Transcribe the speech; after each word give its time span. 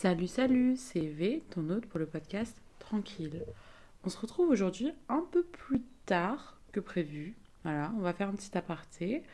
Salut, 0.00 0.28
salut, 0.28 0.76
c'est 0.76 1.00
V, 1.00 1.42
ton 1.50 1.70
hôte 1.70 1.86
pour 1.86 1.98
le 1.98 2.06
podcast 2.06 2.62
Tranquille. 2.78 3.44
On 4.04 4.08
se 4.08 4.16
retrouve 4.16 4.48
aujourd'hui 4.48 4.92
un 5.08 5.26
peu 5.32 5.42
plus 5.42 5.82
tard 6.06 6.60
que 6.70 6.78
prévu. 6.78 7.36
Voilà, 7.64 7.92
on 7.96 8.02
va 8.02 8.12
faire 8.12 8.28
un 8.28 8.34
petit 8.34 8.56
aparté. 8.56 9.24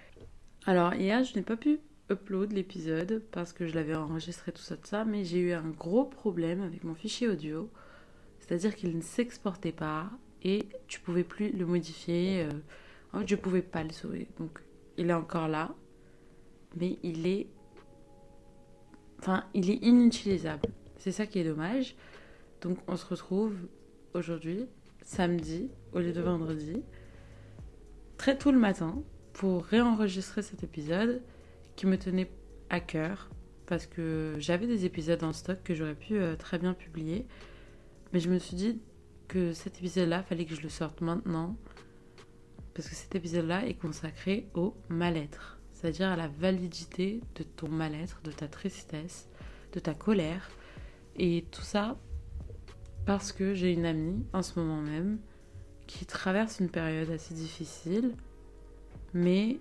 Alors, 0.64 0.94
hier, 0.94 1.22
je 1.22 1.36
n'ai 1.36 1.42
pas 1.42 1.58
pu 1.58 1.80
upload 2.10 2.52
l'épisode 2.52 3.22
parce 3.30 3.52
que 3.52 3.66
je 3.66 3.74
l'avais 3.74 3.94
enregistré 3.94 4.52
tout 4.52 4.62
ça, 4.62 4.78
tout 4.78 4.86
ça, 4.86 5.04
mais 5.04 5.22
j'ai 5.22 5.40
eu 5.40 5.52
un 5.52 5.68
gros 5.68 6.06
problème 6.06 6.62
avec 6.62 6.82
mon 6.82 6.94
fichier 6.94 7.28
audio. 7.28 7.68
C'est-à-dire 8.40 8.74
qu'il 8.74 8.96
ne 8.96 9.02
s'exportait 9.02 9.70
pas 9.70 10.08
et 10.42 10.66
tu 10.88 10.98
pouvais 10.98 11.24
plus 11.24 11.52
le 11.52 11.66
modifier. 11.66 12.40
euh, 12.42 12.50
En 13.12 13.20
fait, 13.20 13.28
je 13.28 13.36
pouvais 13.36 13.60
pas 13.60 13.84
le 13.84 13.92
sauver. 13.92 14.28
Donc, 14.38 14.60
il 14.96 15.10
est 15.10 15.12
encore 15.12 15.48
là, 15.48 15.74
mais 16.74 16.98
il 17.02 17.26
est 17.26 17.48
Enfin, 19.24 19.42
il 19.54 19.70
est 19.70 19.76
inutilisable. 19.76 20.68
C'est 20.98 21.10
ça 21.10 21.24
qui 21.24 21.38
est 21.38 21.44
dommage. 21.44 21.96
Donc, 22.60 22.76
on 22.88 22.94
se 22.98 23.06
retrouve 23.06 23.56
aujourd'hui, 24.12 24.66
samedi, 25.00 25.70
au 25.94 26.00
lieu 26.00 26.12
de 26.12 26.20
vendredi, 26.20 26.82
très 28.18 28.36
tôt 28.36 28.52
le 28.52 28.58
matin, 28.58 29.02
pour 29.32 29.64
réenregistrer 29.64 30.42
cet 30.42 30.62
épisode 30.62 31.22
qui 31.74 31.86
me 31.86 31.96
tenait 31.96 32.30
à 32.68 32.80
cœur. 32.80 33.30
Parce 33.64 33.86
que 33.86 34.34
j'avais 34.40 34.66
des 34.66 34.84
épisodes 34.84 35.24
en 35.24 35.32
stock 35.32 35.56
que 35.64 35.74
j'aurais 35.74 35.94
pu 35.94 36.18
euh, 36.18 36.36
très 36.36 36.58
bien 36.58 36.74
publier. 36.74 37.24
Mais 38.12 38.20
je 38.20 38.28
me 38.28 38.38
suis 38.38 38.56
dit 38.56 38.82
que 39.26 39.54
cet 39.54 39.78
épisode-là, 39.78 40.22
fallait 40.22 40.44
que 40.44 40.54
je 40.54 40.60
le 40.60 40.68
sorte 40.68 41.00
maintenant. 41.00 41.56
Parce 42.74 42.90
que 42.90 42.94
cet 42.94 43.14
épisode-là 43.14 43.66
est 43.66 43.80
consacré 43.80 44.50
au 44.52 44.74
mal-être 44.90 45.53
c'est-à-dire 45.84 46.08
à 46.08 46.16
la 46.16 46.28
validité 46.28 47.20
de 47.34 47.42
ton 47.42 47.68
mal-être, 47.68 48.22
de 48.24 48.32
ta 48.32 48.48
tristesse, 48.48 49.28
de 49.74 49.80
ta 49.80 49.92
colère. 49.92 50.48
Et 51.18 51.44
tout 51.50 51.60
ça 51.60 51.98
parce 53.04 53.32
que 53.32 53.52
j'ai 53.52 53.70
une 53.74 53.84
amie 53.84 54.24
en 54.32 54.40
ce 54.40 54.58
moment 54.58 54.80
même 54.80 55.18
qui 55.86 56.06
traverse 56.06 56.58
une 56.58 56.70
période 56.70 57.10
assez 57.10 57.34
difficile, 57.34 58.14
mais 59.12 59.58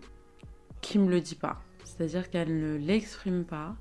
qui 0.79 0.97
me 0.97 1.09
le 1.09 1.19
dit 1.19 1.35
pas. 1.35 1.61
C'est-à-dire 1.83 2.29
qu'elle 2.29 2.57
ne 2.57 2.77
l'exprime 2.77 3.43
pas 3.43 3.75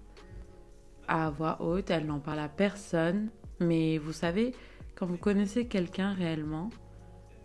à 1.07 1.31
voix 1.31 1.63
haute, 1.63 1.91
elle 1.91 2.07
n'en 2.07 2.19
parle 2.19 2.41
à 2.41 2.49
personne. 2.49 3.31
Mais 3.61 3.99
vous 3.99 4.13
savez, 4.13 4.53
quand 4.97 5.07
vous 5.07 5.17
connaissez 5.17 5.69
quelqu'un 5.69 6.13
réellement, 6.13 6.71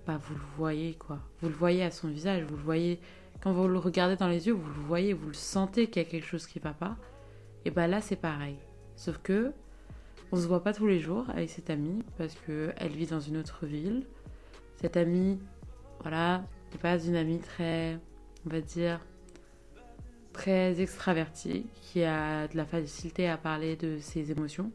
bah 0.07 0.17
vous 0.17 0.33
le 0.33 0.45
voyez 0.57 0.95
quoi. 0.95 1.19
Vous 1.39 1.49
le 1.49 1.55
voyez 1.55 1.83
à 1.83 1.91
son 1.91 2.07
visage, 2.07 2.41
vous 2.45 2.55
le 2.55 2.63
voyez 2.63 2.99
quand 3.41 3.51
vous 3.51 3.67
le 3.67 3.77
regardez 3.77 4.15
dans 4.15 4.27
les 4.27 4.47
yeux, 4.47 4.53
vous 4.53 4.67
le 4.67 4.87
voyez, 4.87 5.13
vous 5.13 5.27
le 5.27 5.33
sentez 5.33 5.87
qu'il 5.87 6.01
y 6.01 6.05
a 6.05 6.09
quelque 6.09 6.25
chose 6.25 6.47
qui 6.47 6.59
va 6.59 6.73
pas. 6.73 6.97
Et 7.65 7.71
bah 7.71 7.87
là, 7.87 8.01
c'est 8.01 8.15
pareil. 8.15 8.57
Sauf 8.95 9.19
que 9.19 9.51
on 10.31 10.37
se 10.37 10.47
voit 10.47 10.63
pas 10.63 10.73
tous 10.73 10.87
les 10.87 10.99
jours 10.99 11.25
avec 11.29 11.49
cette 11.49 11.69
amie 11.69 12.03
parce 12.17 12.35
que 12.35 12.73
elle 12.77 12.91
vit 12.91 13.05
dans 13.05 13.19
une 13.19 13.37
autre 13.37 13.65
ville. 13.65 14.05
Cette 14.75 14.97
amie, 14.97 15.39
voilà, 16.01 16.43
n'est 16.71 16.79
pas 16.79 16.97
une 16.99 17.15
amie 17.15 17.39
très, 17.39 17.97
on 18.45 18.49
va 18.49 18.61
dire, 18.61 18.99
très 20.33 20.81
extravertie, 20.81 21.65
qui 21.81 22.03
a 22.03 22.47
de 22.47 22.57
la 22.57 22.65
facilité 22.65 23.27
à 23.27 23.37
parler 23.37 23.75
de 23.75 23.99
ses 23.99 24.31
émotions. 24.31 24.71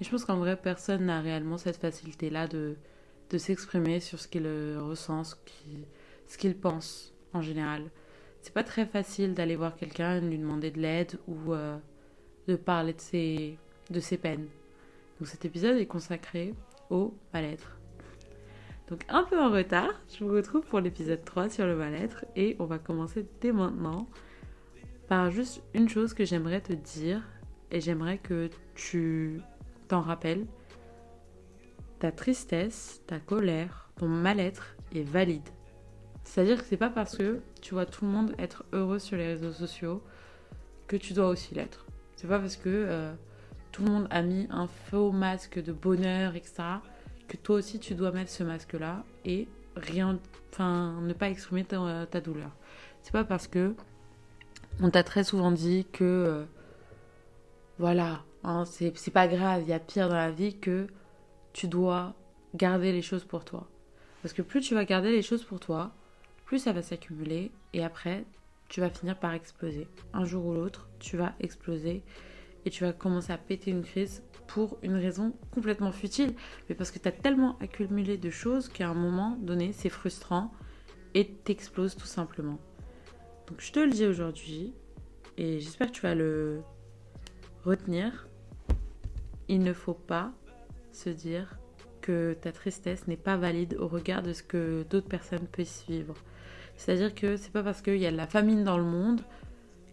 Et 0.00 0.04
je 0.04 0.10
pense 0.10 0.24
qu'en 0.24 0.36
vrai, 0.36 0.56
personne 0.56 1.06
n'a 1.06 1.20
réellement 1.20 1.58
cette 1.58 1.76
facilité-là 1.76 2.46
de, 2.46 2.76
s'exprimer 3.36 4.00
sur 4.00 4.18
ce 4.18 4.28
qu'il 4.28 4.46
ressent, 4.78 5.24
ce 5.24 6.38
qu'il 6.38 6.56
pense 6.56 7.14
en 7.32 7.42
général. 7.42 7.90
C'est 8.40 8.54
pas 8.54 8.64
très 8.64 8.86
facile 8.86 9.34
d'aller 9.34 9.56
voir 9.56 9.76
quelqu'un, 9.76 10.20
lui 10.20 10.38
demander 10.38 10.70
de 10.70 10.80
l'aide 10.80 11.18
ou 11.26 11.52
euh, 11.52 11.76
de 12.46 12.56
parler 12.56 12.92
de 12.92 13.00
ses, 13.00 13.58
de 13.90 14.00
ses 14.00 14.16
peines. 14.16 14.46
Donc 15.18 15.28
cet 15.28 15.44
épisode 15.44 15.76
est 15.76 15.86
consacré 15.86 16.54
au 16.90 17.14
mal-être. 17.32 17.76
Donc 18.88 19.04
un 19.08 19.24
peu 19.24 19.38
en 19.38 19.50
retard, 19.50 19.90
je 20.08 20.24
vous 20.24 20.32
retrouve 20.32 20.62
pour 20.62 20.80
l'épisode 20.80 21.24
3 21.24 21.50
sur 21.50 21.66
le 21.66 21.76
mal-être 21.76 22.24
et 22.36 22.56
on 22.58 22.64
va 22.64 22.78
commencer 22.78 23.26
dès 23.40 23.52
maintenant 23.52 24.06
par 25.08 25.30
juste 25.30 25.62
une 25.74 25.88
chose 25.88 26.14
que 26.14 26.24
j'aimerais 26.24 26.60
te 26.60 26.72
dire 26.72 27.22
et 27.70 27.80
j'aimerais 27.80 28.18
que 28.18 28.48
tu 28.74 29.40
t'en 29.88 30.00
rappelles. 30.00 30.46
Ta 31.98 32.12
tristesse, 32.12 33.02
ta 33.06 33.18
colère, 33.18 33.90
ton 33.96 34.08
mal-être 34.08 34.76
est 34.94 35.02
valide. 35.02 35.48
C'est-à-dire 36.28 36.58
que 36.58 36.64
c'est 36.68 36.76
pas 36.76 36.90
parce 36.90 37.16
que 37.16 37.40
tu 37.62 37.72
vois 37.72 37.86
tout 37.86 38.04
le 38.04 38.10
monde 38.10 38.34
être 38.38 38.62
heureux 38.74 38.98
sur 38.98 39.16
les 39.16 39.28
réseaux 39.28 39.50
sociaux 39.50 40.02
que 40.86 40.96
tu 40.96 41.14
dois 41.14 41.28
aussi 41.28 41.54
l'être. 41.54 41.86
C'est 42.16 42.28
pas 42.28 42.38
parce 42.38 42.56
que 42.56 42.68
euh, 42.68 43.14
tout 43.72 43.82
le 43.82 43.90
monde 43.90 44.06
a 44.10 44.20
mis 44.20 44.46
un 44.50 44.66
faux 44.66 45.10
masque 45.10 45.58
de 45.58 45.72
bonheur, 45.72 46.36
etc., 46.36 46.64
que 47.28 47.38
toi 47.38 47.56
aussi 47.56 47.80
tu 47.80 47.94
dois 47.94 48.12
mettre 48.12 48.30
ce 48.30 48.44
masque-là 48.44 49.04
et 49.24 49.48
rien, 49.74 50.18
enfin, 50.52 51.00
ne 51.00 51.14
pas 51.14 51.30
exprimer 51.30 51.64
ta, 51.64 52.04
ta 52.04 52.20
douleur. 52.20 52.50
C'est 53.02 53.12
pas 53.12 53.24
parce 53.24 53.48
que 53.48 53.74
on 54.82 54.90
t'a 54.90 55.04
très 55.04 55.24
souvent 55.24 55.50
dit 55.50 55.86
que 55.90 56.04
euh, 56.04 56.44
voilà, 57.78 58.22
hein, 58.44 58.66
c'est 58.66 59.10
pas 59.10 59.28
grave, 59.28 59.62
il 59.62 59.68
y 59.68 59.72
a 59.72 59.80
pire 59.80 60.10
dans 60.10 60.14
la 60.14 60.30
vie 60.30 60.58
que 60.58 60.88
tu 61.54 61.68
dois 61.68 62.14
garder 62.54 62.92
les 62.92 63.02
choses 63.02 63.24
pour 63.24 63.46
toi. 63.46 63.66
Parce 64.20 64.34
que 64.34 64.42
plus 64.42 64.60
tu 64.60 64.74
vas 64.74 64.84
garder 64.84 65.10
les 65.10 65.22
choses 65.22 65.42
pour 65.42 65.58
toi, 65.58 65.94
plus 66.48 66.60
ça 66.60 66.72
va 66.72 66.80
s'accumuler 66.80 67.52
et 67.74 67.84
après, 67.84 68.24
tu 68.70 68.80
vas 68.80 68.88
finir 68.88 69.18
par 69.18 69.34
exploser. 69.34 69.86
Un 70.14 70.24
jour 70.24 70.46
ou 70.46 70.54
l'autre, 70.54 70.88
tu 70.98 71.18
vas 71.18 71.34
exploser 71.40 72.02
et 72.64 72.70
tu 72.70 72.84
vas 72.84 72.94
commencer 72.94 73.34
à 73.34 73.36
péter 73.36 73.70
une 73.70 73.84
crise 73.84 74.22
pour 74.46 74.78
une 74.80 74.94
raison 74.94 75.34
complètement 75.50 75.92
futile, 75.92 76.32
mais 76.66 76.74
parce 76.74 76.90
que 76.90 76.98
tu 76.98 77.06
as 77.06 77.12
tellement 77.12 77.58
accumulé 77.58 78.16
de 78.16 78.30
choses 78.30 78.70
qu'à 78.70 78.88
un 78.88 78.94
moment 78.94 79.36
donné, 79.42 79.74
c'est 79.74 79.90
frustrant 79.90 80.50
et 81.12 81.28
t'exploses 81.28 81.96
tout 81.96 82.06
simplement. 82.06 82.58
Donc 83.46 83.60
je 83.60 83.70
te 83.70 83.80
le 83.80 83.90
dis 83.90 84.06
aujourd'hui 84.06 84.72
et 85.36 85.60
j'espère 85.60 85.88
que 85.88 85.96
tu 85.96 86.02
vas 86.02 86.14
le 86.14 86.62
retenir. 87.62 88.26
Il 89.48 89.62
ne 89.62 89.74
faut 89.74 89.92
pas 89.92 90.32
se 90.92 91.10
dire 91.10 91.58
que 92.00 92.34
ta 92.40 92.52
tristesse 92.52 93.06
n'est 93.06 93.18
pas 93.18 93.36
valide 93.36 93.76
au 93.78 93.86
regard 93.86 94.22
de 94.22 94.32
ce 94.32 94.42
que 94.42 94.82
d'autres 94.88 95.08
personnes 95.08 95.46
peuvent 95.46 95.84
vivre. 95.86 96.14
C'est-à-dire 96.78 97.12
que 97.12 97.36
c'est 97.36 97.50
pas 97.50 97.64
parce 97.64 97.82
qu'il 97.82 97.96
y 97.96 98.06
a 98.06 98.12
de 98.12 98.16
la 98.16 98.28
famine 98.28 98.62
dans 98.62 98.78
le 98.78 98.84
monde 98.84 99.20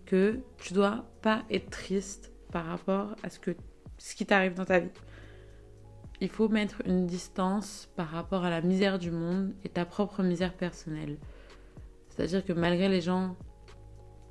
que 0.06 0.40
tu 0.57 0.73
dois 0.73 1.03
pas 1.23 1.44
être 1.50 1.72
triste 1.72 2.31
par 2.51 2.66
rapport 2.66 3.16
à 3.23 3.29
ce, 3.31 3.40
que, 3.40 3.51
ce 3.97 4.16
qui 4.16 4.25
t'arrive 4.25 4.53
dans 4.53 4.66
ta 4.66 4.79
vie. 4.79 4.91
Il 6.22 6.29
faut 6.29 6.47
mettre 6.47 6.84
une 6.85 7.07
distance 7.07 7.90
par 7.95 8.07
rapport 8.09 8.45
à 8.45 8.51
la 8.51 8.62
misère 8.62 9.00
du 9.00 9.09
monde 9.09 9.51
et 9.63 9.69
ta 9.69 9.84
propre 9.84 10.22
misère 10.22 10.53
personnelle. 10.53 11.18
C'est-à-dire 12.09 12.45
que 12.45 12.53
malgré 12.53 12.88
les 12.88 13.01
gens, 13.01 13.35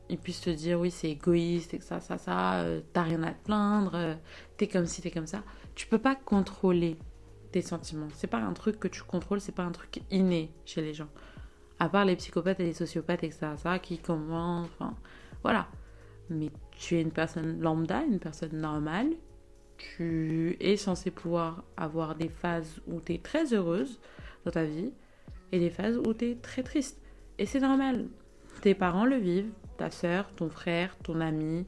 ils 0.09 0.16
puissent 0.16 0.43
te 0.43 0.50
dire 0.50 0.78
oui 0.78 0.93
c'est 0.93 1.10
égoïste 1.10 1.75
et 1.75 1.78
que 1.78 1.84
ça, 1.84 1.98
ça, 1.98 2.19
ça, 2.19 2.60
euh, 2.60 2.81
t'as 2.93 3.03
rien 3.03 3.25
à 3.25 3.32
te 3.32 3.44
plaindre, 3.44 3.97
euh, 3.97 4.14
t'es 4.59 4.69
comme 4.69 4.87
ci, 4.87 5.03
t'es 5.03 5.10
comme 5.10 5.26
ça. 5.26 5.43
Tu 5.75 5.88
peux 5.88 5.98
pas 5.98 6.14
contrôler 6.14 6.98
tes 7.50 7.62
sentiments. 7.62 8.09
C'est 8.14 8.28
pas 8.28 8.38
un 8.38 8.53
truc 8.53 8.78
que 8.78 8.88
tu 8.88 9.03
contrôles, 9.03 9.41
c'est 9.41 9.53
pas 9.53 9.64
un 9.64 9.72
truc 9.72 10.03
inné 10.12 10.53
chez 10.64 10.82
les 10.82 10.94
gens. 10.94 11.09
À 11.78 11.88
part 11.88 12.04
les 12.04 12.16
psychopathes 12.16 12.60
et 12.60 12.64
les 12.64 12.72
sociopathes 12.72 13.24
et 13.24 13.28
que 13.28 13.34
ça, 13.34 13.56
ça, 13.56 13.78
qui 13.78 13.98
commencent, 13.98 14.68
enfin, 14.78 14.94
voilà. 15.42 15.68
Mais 16.30 16.50
tu 16.70 16.96
es 16.96 17.02
une 17.02 17.10
personne 17.10 17.60
lambda, 17.60 18.02
une 18.02 18.18
personne 18.18 18.56
normale. 18.58 19.10
Tu 19.76 20.56
es 20.60 20.76
censé 20.76 21.10
pouvoir 21.10 21.64
avoir 21.76 22.14
des 22.14 22.28
phases 22.28 22.80
où 22.86 23.00
tu 23.00 23.14
es 23.14 23.18
très 23.18 23.52
heureuse 23.52 23.98
dans 24.44 24.52
ta 24.52 24.64
vie 24.64 24.92
et 25.52 25.58
des 25.58 25.70
phases 25.70 25.98
où 25.98 26.14
tu 26.14 26.30
es 26.30 26.34
très 26.36 26.62
triste. 26.62 27.00
Et 27.38 27.46
c'est 27.46 27.60
normal. 27.60 28.06
Tes 28.62 28.75
parents 28.75 29.04
le 29.04 29.16
vivent, 29.16 29.50
ta 29.76 29.90
soeur, 29.90 30.32
ton 30.37 30.49
frère, 30.49 30.96
ton 31.02 31.20
ami, 31.20 31.66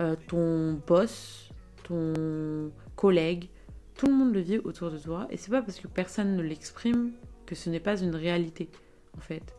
euh, 0.00 0.16
ton 0.28 0.74
boss, 0.86 1.50
ton 1.84 2.70
collègue, 2.96 3.48
tout 3.96 4.06
le 4.06 4.12
monde 4.12 4.34
le 4.34 4.40
vit 4.40 4.58
autour 4.58 4.90
de 4.90 4.98
toi 4.98 5.26
et 5.30 5.36
c'est 5.36 5.50
pas 5.50 5.62
parce 5.62 5.78
que 5.78 5.86
personne 5.86 6.36
ne 6.36 6.42
l'exprime 6.42 7.12
que 7.46 7.54
ce 7.54 7.70
n'est 7.70 7.80
pas 7.80 8.00
une 8.00 8.16
réalité 8.16 8.68
en 9.16 9.20
fait. 9.20 9.54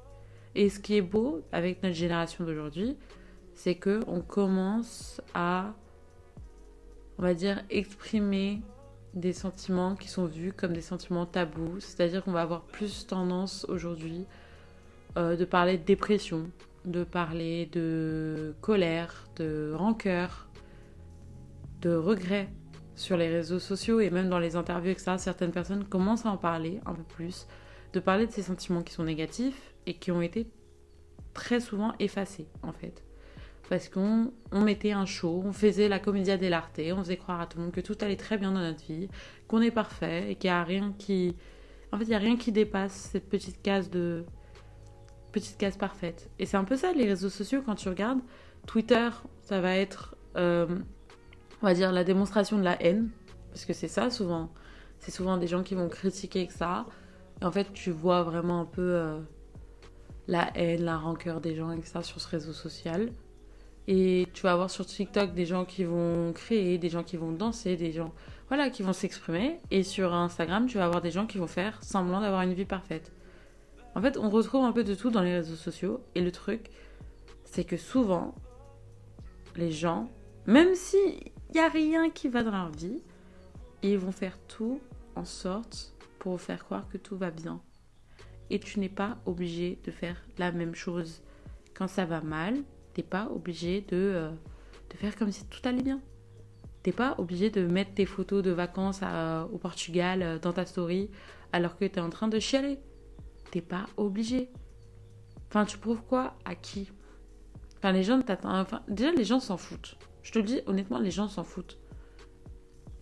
Et 0.56 0.69
ce 0.69 0.80
qui 0.80 0.96
est 0.96 1.02
beau 1.02 1.42
avec 1.52 1.84
notre 1.84 1.96
génération 1.96 2.46
d'aujourd'hui, 2.46 2.98
c'est 3.54 3.75
que 3.75 4.02
on 4.07 4.22
commence 4.22 5.22
à 5.34 5.74
on 7.18 7.24
va 7.24 7.34
dire 7.34 7.63
exprimer 7.69 8.62
des 9.13 9.34
sentiments 9.34 9.96
qui 9.96 10.10
sont 10.10 10.25
vus 10.25 10.52
comme 10.52 10.74
des 10.74 10.81
sentiments 10.81 11.25
tabous, 11.25 11.80
c'est-à-dire 11.80 12.24
qu'on 12.24 12.34
va 12.34 12.42
avoir 12.42 12.62
plus 12.63 13.07
tendance 13.07 13.66
aujourd'hui 13.69 14.25
euh, 15.18 15.38
de 15.38 15.46
parler 15.46 15.78
de 15.78 15.84
dépression, 15.84 16.50
de 16.84 17.06
parler 17.06 17.68
de 17.72 18.54
colère, 18.60 19.30
de 19.38 19.72
rancœur, 19.74 20.50
de 21.81 21.96
regret 21.96 22.50
sur 22.96 23.16
les 23.16 23.30
réseaux 23.30 23.60
sociaux 23.60 24.02
et 24.02 24.10
même 24.10 24.30
dans 24.30 24.40
les 24.40 24.56
interviews, 24.57 24.92
etc., 24.92 25.13
certaines 25.18 25.52
personnes 25.52 25.86
commencent 25.86 26.25
à 26.25 26.30
en 26.30 26.38
parler 26.38 26.81
un 26.86 26.94
peu 26.94 27.04
plus, 27.04 27.48
de 27.95 28.00
parler 28.01 28.27
de 28.27 28.31
ces 28.31 28.44
sentiments 28.44 28.83
qui 28.83 28.94
sont 28.94 29.06
négatifs 29.06 29.74
et 29.86 29.94
qui 29.94 30.12
ont 30.12 30.21
été 30.21 30.47
très 31.33 31.59
souvent 31.59 31.94
effacés, 32.00 32.47
en 32.62 32.74
fait. 32.74 33.03
parce 33.69 33.89
qu'on 33.89 34.31
on 34.51 34.62
mettait 34.62 34.92
un 34.92 35.06
show, 35.06 35.42
on 35.44 35.51
faisait 35.51 35.88
la 35.88 35.97
comédia 35.97 36.38
dell'arte, 36.38 36.80
on 36.94 37.00
faisait 37.00 37.18
croire 37.18 37.42
à 37.42 37.47
tout 37.47 37.57
le 37.57 37.63
monde 37.63 37.74
que 37.74 37.81
tout 37.81 37.97
allait 38.01 38.15
très 38.15 38.38
bien 38.38 38.51
dans 38.51 38.59
notre 38.59 38.86
vie, 38.86 39.09
qu'on 39.47 39.62
est 39.62 39.71
parfait 39.71 40.31
et 40.31 40.36
qu'il 40.36 40.50
n'y 40.50 40.56
a 40.56 40.63
rien 40.63 40.94
qui... 41.00 41.36
En 41.92 41.97
fait, 41.97 42.03
il 42.03 42.09
n'y 42.09 42.15
a 42.15 42.19
rien 42.19 42.38
qui 42.38 42.51
dépasse 42.51 43.09
cette 43.12 43.27
petite 43.30 43.62
case 43.62 43.89
de... 43.89 44.25
Petite 45.31 45.57
case 45.57 45.77
parfaite. 45.77 46.30
Et 46.38 46.45
c'est 46.45 46.57
un 46.57 46.63
peu 46.63 46.75
ça, 46.75 46.94
les 46.94 47.06
réseaux 47.06 47.30
sociaux, 47.30 47.62
quand 47.65 47.75
tu 47.75 47.89
regardes. 47.89 48.19
Twitter, 48.68 49.09
ça 49.42 49.59
va 49.62 49.75
être, 49.75 50.15
euh, 50.38 50.68
on 51.62 51.65
va 51.65 51.74
dire, 51.74 51.92
la 51.92 52.03
démonstration 52.03 52.57
de 52.57 52.63
la 52.63 52.81
haine. 52.81 53.09
Parce 53.51 53.65
que 53.65 53.74
c'est 53.74 53.88
ça, 53.88 54.09
souvent. 54.09 54.51
C'est 55.00 55.12
souvent 55.12 55.38
des 55.38 55.47
gens 55.47 55.63
qui 55.63 55.75
vont 55.75 55.89
critiquer 55.89 56.47
que 56.47 56.53
ça. 56.53 56.86
Et 57.42 57.46
en 57.46 57.52
fait, 57.52 57.72
tu 57.74 57.92
vois 57.92 58.24
vraiment 58.24 58.62
un 58.62 58.66
peu 58.66 58.82
euh, 58.82 59.20
la 60.28 60.50
haine, 60.56 60.84
la 60.84 60.98
rancœur 60.98 61.42
des 61.42 61.56
gens 61.56 61.70
avec 61.70 61.86
ça 61.86 62.02
sur 62.02 62.20
ce 62.20 62.28
réseau 62.28 62.54
social. 62.54 63.12
Et 63.88 64.28
tu 64.34 64.44
vas 64.44 64.54
avoir 64.54 64.70
sur 64.70 64.86
TikTok 64.86 65.34
des 65.34 65.46
gens 65.46 65.66
qui 65.66 65.84
vont 65.84 66.34
créer, 66.34 66.78
des 66.78 66.90
gens 66.90 67.04
qui 67.04 67.18
vont 67.18 67.32
danser, 67.32 67.76
des 67.76 67.92
gens 67.92 68.14
voilà, 68.48 68.70
qui 68.70 68.84
vont 68.84 68.94
s'exprimer. 68.94 69.60
Et 69.72 69.84
sur 69.84 70.14
Instagram, 70.14 70.66
tu 70.68 70.78
vas 70.78 70.86
avoir 70.86 71.02
des 71.02 71.12
gens 71.12 71.28
qui 71.28 71.38
vont 71.38 71.48
faire 71.48 71.84
semblant 71.84 72.22
d'avoir 72.22 72.42
une 72.42 72.54
vie 72.54 72.66
parfaite. 72.66 73.12
En 73.96 74.02
fait, 74.02 74.18
on 74.18 74.30
retrouve 74.30 74.66
un 74.66 74.72
peu 74.72 74.84
de 74.84 74.96
tout 74.96 75.10
dans 75.10 75.22
les 75.22 75.34
réseaux 75.34 75.56
sociaux. 75.56 76.02
Et 76.16 76.22
le 76.22 76.31
truc, 76.31 76.70
c'est 77.44 77.64
que 77.64 77.78
souvent, 77.78 78.36
les 79.56 79.72
gens, 79.72 80.10
même 80.48 80.76
s'il 80.76 81.31
n'y 81.54 81.60
a 81.60 81.70
rien 81.70 82.10
qui 82.10 82.28
va 82.28 82.44
dans 82.44 82.52
leur 82.52 82.72
vie, 82.72 83.02
ils 83.84 83.98
vont 83.98 84.12
faire 84.12 84.38
tout 84.48 84.81
en 85.16 85.26
sorte 85.26 85.94
pour 86.25 86.31
vous 86.31 86.39
faire 86.39 86.66
croire 86.66 86.88
que 86.89 86.98
tout 86.98 87.16
va 87.16 87.30
bien. 87.30 87.62
Et 88.50 88.60
tu 88.60 88.80
n'es 88.80 88.89
pas 88.89 89.19
obligé 89.27 89.80
de 89.83 89.92
faire 89.92 90.18
la 90.39 90.51
même 90.51 90.74
chose. 90.74 91.22
Quand 91.75 91.88
ça 91.88 92.04
va 92.06 92.19
mal, 92.22 92.56
t'es 92.95 93.04
pas 93.04 93.30
obligé 93.30 93.81
de, 93.81 93.88
euh, 93.92 94.31
de 94.89 94.98
faire 94.98 95.16
comme 95.16 95.31
si 95.31 95.45
tout 95.45 95.60
allait 95.66 95.83
bien. 95.83 96.01
T'es 96.81 96.92
pas 96.92 97.13
obligé 97.19 97.51
de 97.51 97.68
mettre 97.68 97.94
tes 97.94 98.07
photos 98.07 98.42
de 98.42 98.50
vacances 98.50 99.01
au 99.54 99.57
Portugal 99.60 100.24
euh, 100.24 100.39
dans 100.39 100.51
ta 100.51 100.66
story 100.66 101.12
alors 101.54 101.77
que 101.77 101.86
tu 101.86 102.00
es 102.00 102.01
en 102.01 102.10
train 102.10 102.28
de 102.28 102.39
chialer. 102.39 102.80
T'es 103.51 103.62
pas 103.62 103.86
obligé. 103.95 104.50
Enfin, 105.50 105.63
tu 105.66 105.78
prouves 105.78 106.01
quoi 106.10 106.33
À 106.44 106.56
qui? 106.56 106.89
Enfin, 107.78 107.92
les 107.92 108.01
gens 108.01 108.19
t'attendent. 108.19 108.56
Enfin, 108.56 108.81
déjà, 108.88 109.12
les 109.12 109.25
gens 109.25 109.39
s'en 109.39 109.57
foutent. 109.57 109.95
Je 110.24 110.31
te 110.31 110.39
le 110.39 110.45
dis 110.45 110.62
honnêtement, 110.66 110.98
les 110.98 111.12
gens 111.12 111.28
s'en 111.28 111.44
foutent. 111.44 111.78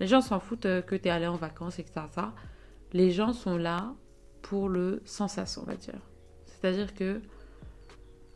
Les 0.01 0.07
gens 0.07 0.19
s'en 0.19 0.41
foutent 0.41 0.65
euh, 0.65 0.81
que 0.81 0.95
tu 0.95 1.07
allé 1.07 1.25
en 1.25 1.37
vacances, 1.37 1.79
etc. 1.79 2.01
Ça. 2.11 2.33
Les 2.93 3.11
gens 3.11 3.33
sont 3.33 3.57
là 3.57 3.93
pour 4.41 4.69
le 4.69 5.01
sensation, 5.05 5.63
on 5.63 5.65
va 5.65 5.75
dire. 5.75 5.99
C'est-à-dire 6.45 6.93
que 6.93 7.21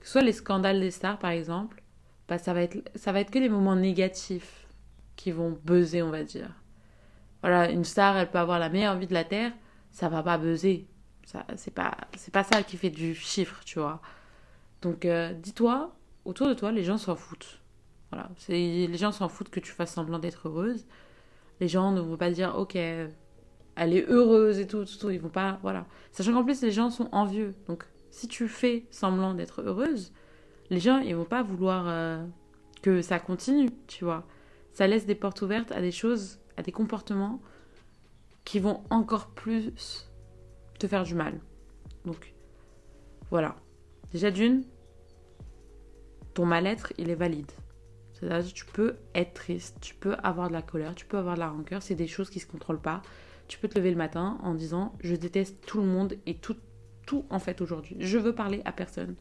soit 0.01 0.21
les 0.21 0.33
scandales 0.33 0.80
des 0.80 0.92
stars, 0.92 1.19
par 1.19 1.31
exemple, 1.31 1.83
bah, 2.27 2.38
ça, 2.38 2.54
va 2.54 2.62
être, 2.62 2.77
ça 2.95 3.12
va 3.12 3.19
être 3.19 3.31
que 3.31 3.39
les 3.39 3.50
moments 3.50 3.75
négatifs 3.75 4.68
qui 5.15 5.31
vont 5.31 5.57
buzzer, 5.63 6.01
on 6.01 6.09
va 6.09 6.24
dire. 6.24 6.50
Voilà, 7.42 7.69
une 7.69 7.83
star, 7.83 8.18
elle 8.18 8.30
peut 8.30 8.39
avoir 8.39 8.59
la 8.59 8.69
meilleure 8.69 8.98
vie 8.98 9.07
de 9.07 9.13
la 9.13 9.24
Terre, 9.24 9.54
ça 9.92 10.09
va 10.09 10.24
pas 10.24 10.38
buzzer. 10.38 10.88
Ça, 11.25 11.45
c'est 11.56 11.74
pas, 11.74 11.95
pas 12.31 12.44
ça 12.44 12.63
qui 12.63 12.77
fait 12.77 12.89
du 12.89 13.13
chiffre, 13.13 13.62
tu 13.65 13.80
vois. 13.80 14.01
Donc, 14.81 15.06
euh, 15.06 15.33
dis-toi, 15.33 15.95
autour 16.25 16.48
de 16.48 16.54
toi, 16.54 16.71
les 16.71 16.83
gens 16.83 16.98
s'en 16.98 17.15
foutent. 17.15 17.59
Voilà, 18.12 18.30
les 18.48 18.98
gens 18.98 19.12
s'en 19.12 19.27
foutent 19.27 19.50
que 19.50 19.59
tu 19.59 19.71
fasses 19.71 19.94
semblant 19.94 20.19
d'être 20.19 20.48
heureuse. 20.48 20.86
Les 21.59 21.68
gens 21.68 21.92
ne 21.92 22.00
vont 22.00 22.15
pas 22.15 22.31
dire, 22.31 22.56
ok, 22.57 22.77
elle 23.78 23.94
est 23.94 24.06
heureuse 24.10 24.60
et 24.60 24.68
tout, 24.68 24.84
tout, 24.86 24.98
tout. 24.98 25.10
Ils 25.10 25.20
vont 25.20 25.30
pas, 25.30 25.60
voilà. 25.62 25.86
Sachant 26.12 26.34
qu'en 26.34 26.44
plus, 26.44 26.62
les 26.62 26.72
gens 26.72 26.90
sont 26.90 27.08
envieux. 27.12 27.54
Donc, 27.68 27.86
si 28.12 28.28
tu 28.28 28.48
fais 28.48 28.86
semblant 28.90 29.34
d'être 29.34 29.62
heureuse, 29.62 30.12
les 30.70 30.80
gens, 30.80 30.98
ils 31.00 31.16
vont 31.16 31.26
pas 31.26 31.44
vouloir 31.44 31.86
euh, 31.88 32.26
que 32.82 33.02
ça 33.02 33.20
continue, 33.20 33.70
tu 33.88 34.04
vois. 34.04 34.26
Ça 34.74 34.88
laisse 34.88 35.06
des 35.06 35.16
portes 35.16 35.42
ouvertes 35.42 35.72
à 35.72 35.82
des 35.82 35.92
choses, 35.92 36.40
à 36.58 36.64
des 36.64 36.72
comportements 36.72 37.40
qui 38.44 38.60
vont 38.60 38.82
encore 38.90 39.28
plus 39.28 40.10
te 40.80 40.88
faire 40.88 41.04
du 41.04 41.16
mal. 41.16 41.40
Donc, 42.06 42.34
voilà. 43.30 43.56
Déjà 44.12 44.32
d'une, 44.32 44.64
ton 46.34 46.46
mal-être, 46.46 46.94
il 46.98 47.10
est 47.10 47.16
valide. 47.16 47.52
C'est-à-dire 48.14 48.52
tu 48.52 48.66
peux 48.66 48.96
être 49.14 49.34
triste, 49.34 49.78
tu 49.80 49.94
peux 49.94 50.16
avoir 50.24 50.48
de 50.48 50.54
la 50.54 50.64
colère, 50.64 50.96
tu 50.96 51.06
peux 51.06 51.18
avoir 51.18 51.36
de 51.36 51.40
la 51.40 51.50
rancœur, 51.50 51.84
c'est 51.84 51.94
des 51.94 52.08
choses 52.08 52.32
qui 52.32 52.40
se 52.40 52.48
contrôlent 52.48 52.82
pas. 52.82 53.04
Tu 53.48 53.58
peux 53.60 53.68
te 53.68 53.78
lever 53.78 53.92
le 53.92 53.98
matin 53.98 54.38
en 54.44 54.54
disant 54.54 54.94
je 55.02 55.16
déteste 55.16 55.58
tout 55.66 55.80
le 55.80 55.88
monde 55.88 56.16
et 56.26 56.36
tout 56.36 56.56
tout 57.06 57.26
en 57.30 57.40
fait 57.40 57.62
aujourd'hui. 57.62 57.96
Je 58.00 58.18
veux 58.18 58.36
parler 58.36 58.62
à 58.66 58.72
personne. 58.72 59.16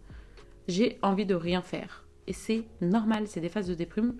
J'ai 0.69 0.99
envie 1.03 1.27
de 1.27 1.35
rien 1.35 1.63
faire. 1.63 2.05
Et 2.27 2.33
c'est 2.33 2.65
normal, 2.81 3.29
c'est 3.29 3.41
des 3.41 3.49
phases 3.49 3.69
de 3.69 3.75
déprime 3.75 4.17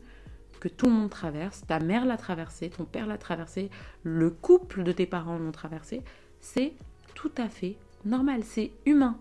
que 0.61 0.69
tout 0.69 0.87
le 0.87 0.93
monde 0.93 1.11
traverse. 1.11 1.65
Ta 1.67 1.81
mère 1.81 2.07
l'a 2.07 2.17
traversé, 2.17 2.71
ton 2.71 2.85
père 2.85 3.07
l'a 3.07 3.19
traversé, 3.19 3.71
le 4.05 4.31
couple 4.31 4.85
de 4.85 4.93
tes 4.93 5.07
parents 5.07 5.39
l'ont 5.39 5.53
traversé. 5.53 6.03
C'est 6.41 6.73
tout 7.15 7.33
à 7.37 7.49
fait 7.49 7.77
normal, 8.05 8.43
c'est 8.45 8.71
humain. 8.87 9.19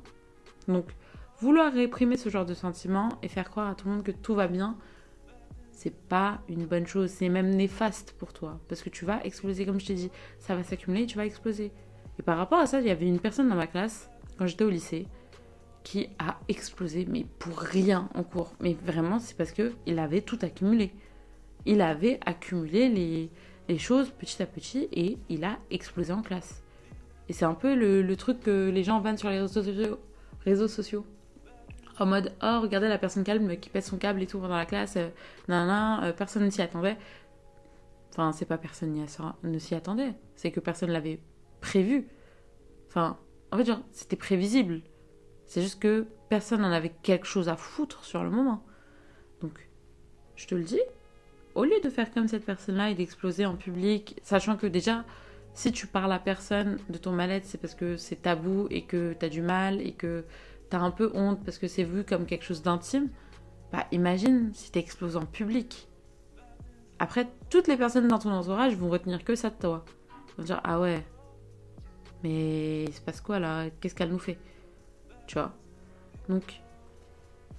Donc, 0.68 0.86
vouloir 1.40 1.74
réprimer 1.74 2.18
ce 2.18 2.30
genre 2.30 2.46
de 2.46 2.54
sentiments 2.54 3.10
et 3.24 3.28
faire 3.28 3.50
croire 3.50 3.70
à 3.70 3.76
tout 3.76 3.88
le 3.88 3.96
monde 3.96 4.04
que 4.04 4.12
tout 4.12 4.36
va 4.36 4.48
bien, 4.48 4.78
c'est 5.76 5.94
pas 5.94 6.40
une 6.48 6.66
bonne 6.66 6.88
chose, 6.88 7.10
c'est 7.12 7.28
même 7.28 7.50
néfaste 7.50 8.16
pour 8.18 8.32
toi. 8.32 8.60
Parce 8.70 8.82
que 8.82 8.90
tu 8.90 9.04
vas 9.06 9.24
exploser, 9.26 9.66
comme 9.66 9.80
je 9.80 9.86
t'ai 9.86 9.94
dit, 9.94 10.10
ça 10.40 10.56
va 10.56 10.64
s'accumuler 10.64 11.06
tu 11.06 11.18
vas 11.18 11.26
exploser. 11.26 11.72
Et 12.18 12.24
par 12.24 12.38
rapport 12.38 12.60
à 12.60 12.66
ça, 12.66 12.80
il 12.80 12.88
y 12.88 12.92
avait 12.92 13.08
une 13.08 13.20
personne 13.20 13.50
dans 13.50 13.56
ma 13.56 13.68
classe 13.68 14.10
quand 14.38 14.48
j'étais 14.48 14.64
au 14.64 14.70
lycée, 14.70 15.06
qui 15.84 16.08
a 16.18 16.40
explosé, 16.48 17.06
mais 17.08 17.26
pour 17.40 17.60
rien 17.60 18.10
en 18.16 18.24
cours. 18.24 18.54
Mais 18.62 18.76
vraiment, 18.86 19.20
c'est 19.20 19.36
parce 19.38 19.52
que 19.52 19.74
il 19.86 20.00
avait 20.00 20.22
tout 20.22 20.40
accumulé. 20.42 20.92
Il 21.66 21.82
avait 21.82 22.20
accumulé 22.26 22.90
les, 22.90 23.30
les, 23.68 23.78
choses 23.78 24.10
petit 24.12 24.42
à 24.42 24.46
petit 24.46 24.88
et 24.94 25.18
il 25.30 25.44
a 25.44 25.60
explosé 25.72 26.14
en 26.14 26.22
classe. 26.22 26.64
Et 27.28 27.34
c'est 27.34 27.46
un 27.46 27.54
peu 27.54 27.76
le, 27.76 28.02
le, 28.02 28.16
truc 28.16 28.40
que 28.40 28.70
les 28.70 28.84
gens 28.84 29.00
vannent 29.02 29.18
sur 29.18 29.30
les 29.30 29.40
réseaux. 29.40 30.00
Réseaux 30.44 30.68
sociaux. 30.68 31.06
En 31.98 32.06
mode, 32.06 32.34
oh, 32.44 32.60
regardez 32.62 32.88
la 32.88 32.98
personne 32.98 33.24
calme 33.24 33.58
qui 33.58 33.70
pète 33.70 33.86
son 33.86 33.98
câble 33.98 34.22
et 34.22 34.28
tout 34.28 34.40
dans 34.40 34.48
la 34.50 34.66
classe. 34.66 34.98
Euh, 34.98 35.10
nan, 35.48 36.04
euh, 36.04 36.12
personne 36.12 36.44
ne 36.44 36.50
s'y 36.50 36.62
attendait. 36.62 36.98
Enfin, 38.12 38.32
c'est 38.32 38.46
pas 38.46 38.58
personne 38.58 38.94
ne 39.44 39.60
s'y 39.60 39.76
attendait. 39.76 40.14
C'est 40.36 40.52
que 40.52 40.60
personne 40.60 40.92
l'avait 40.92 41.20
prévu. 41.62 42.08
Enfin, 42.88 43.18
en 43.52 43.58
fait, 43.58 43.72
c'était 43.92 44.16
prévisible. 44.16 44.82
C'est 45.46 45.62
juste 45.62 45.82
que 45.82 46.08
personne 46.30 46.62
n'en 46.62 46.72
avait 46.72 46.94
quelque 47.04 47.28
chose 47.28 47.50
à 47.50 47.56
foutre 47.56 48.04
sur 48.04 48.24
le 48.24 48.30
moment. 48.30 48.64
Donc, 49.42 49.70
je 50.36 50.48
te 50.48 50.56
le 50.56 50.64
dis, 50.64 50.82
au 51.54 51.64
lieu 51.64 51.80
de 51.84 51.90
faire 51.90 52.12
comme 52.12 52.28
cette 52.28 52.46
personne-là 52.46 52.90
et 52.90 52.96
d'exploser 52.96 53.46
en 53.46 53.56
public, 53.56 54.20
sachant 54.24 54.58
que 54.58 54.68
déjà, 54.68 55.06
si 55.54 55.72
tu 55.72 55.88
parles 55.88 56.12
à 56.12 56.20
personne 56.20 56.78
de 56.90 56.98
ton 56.98 57.12
mal-être, 57.12 57.46
c'est 57.46 57.58
parce 57.58 57.76
que 57.76 57.96
c'est 57.96 58.24
tabou 58.24 58.68
et 58.70 58.84
que 58.84 59.14
tu 59.18 59.26
as 59.26 59.30
du 59.30 59.42
mal 59.42 59.80
et 59.82 59.94
que 59.94 60.26
tu 60.76 60.82
as 60.82 60.84
un 60.84 60.92
peu 60.92 61.12
honte 61.14 61.44
parce 61.44 61.58
que 61.58 61.68
c'est 61.68 61.84
vu 61.84 62.04
comme 62.04 62.26
quelque 62.26 62.44
chose 62.44 62.62
d'intime, 62.62 63.10
bah 63.72 63.86
imagine 63.92 64.52
si 64.54 64.72
tu 64.72 64.80
exploses 64.80 65.16
en 65.16 65.26
public. 65.26 65.88
Après, 67.00 67.28
toutes 67.50 67.68
les 67.68 67.78
personnes 67.78 68.08
dans 68.08 68.20
ton 68.20 68.32
entourage 68.32 68.76
vont 68.76 68.90
retenir 68.90 69.24
que 69.24 69.36
ça 69.36 69.50
de 69.50 69.56
toi. 69.56 69.86
Ils 70.30 70.38
vont 70.38 70.44
dire 70.44 70.62
Ah 70.64 70.80
ouais, 70.80 71.04
mais 72.24 72.84
il 72.84 72.94
se 72.94 73.02
passe 73.02 73.22
quoi 73.22 73.40
là? 73.40 73.70
Qu'est-ce 73.80 73.96
qu'elle 73.96 74.10
nous 74.10 74.20
fait? 74.20 74.38
Tu 75.28 75.36
vois? 75.36 75.54
Donc, 76.30 76.62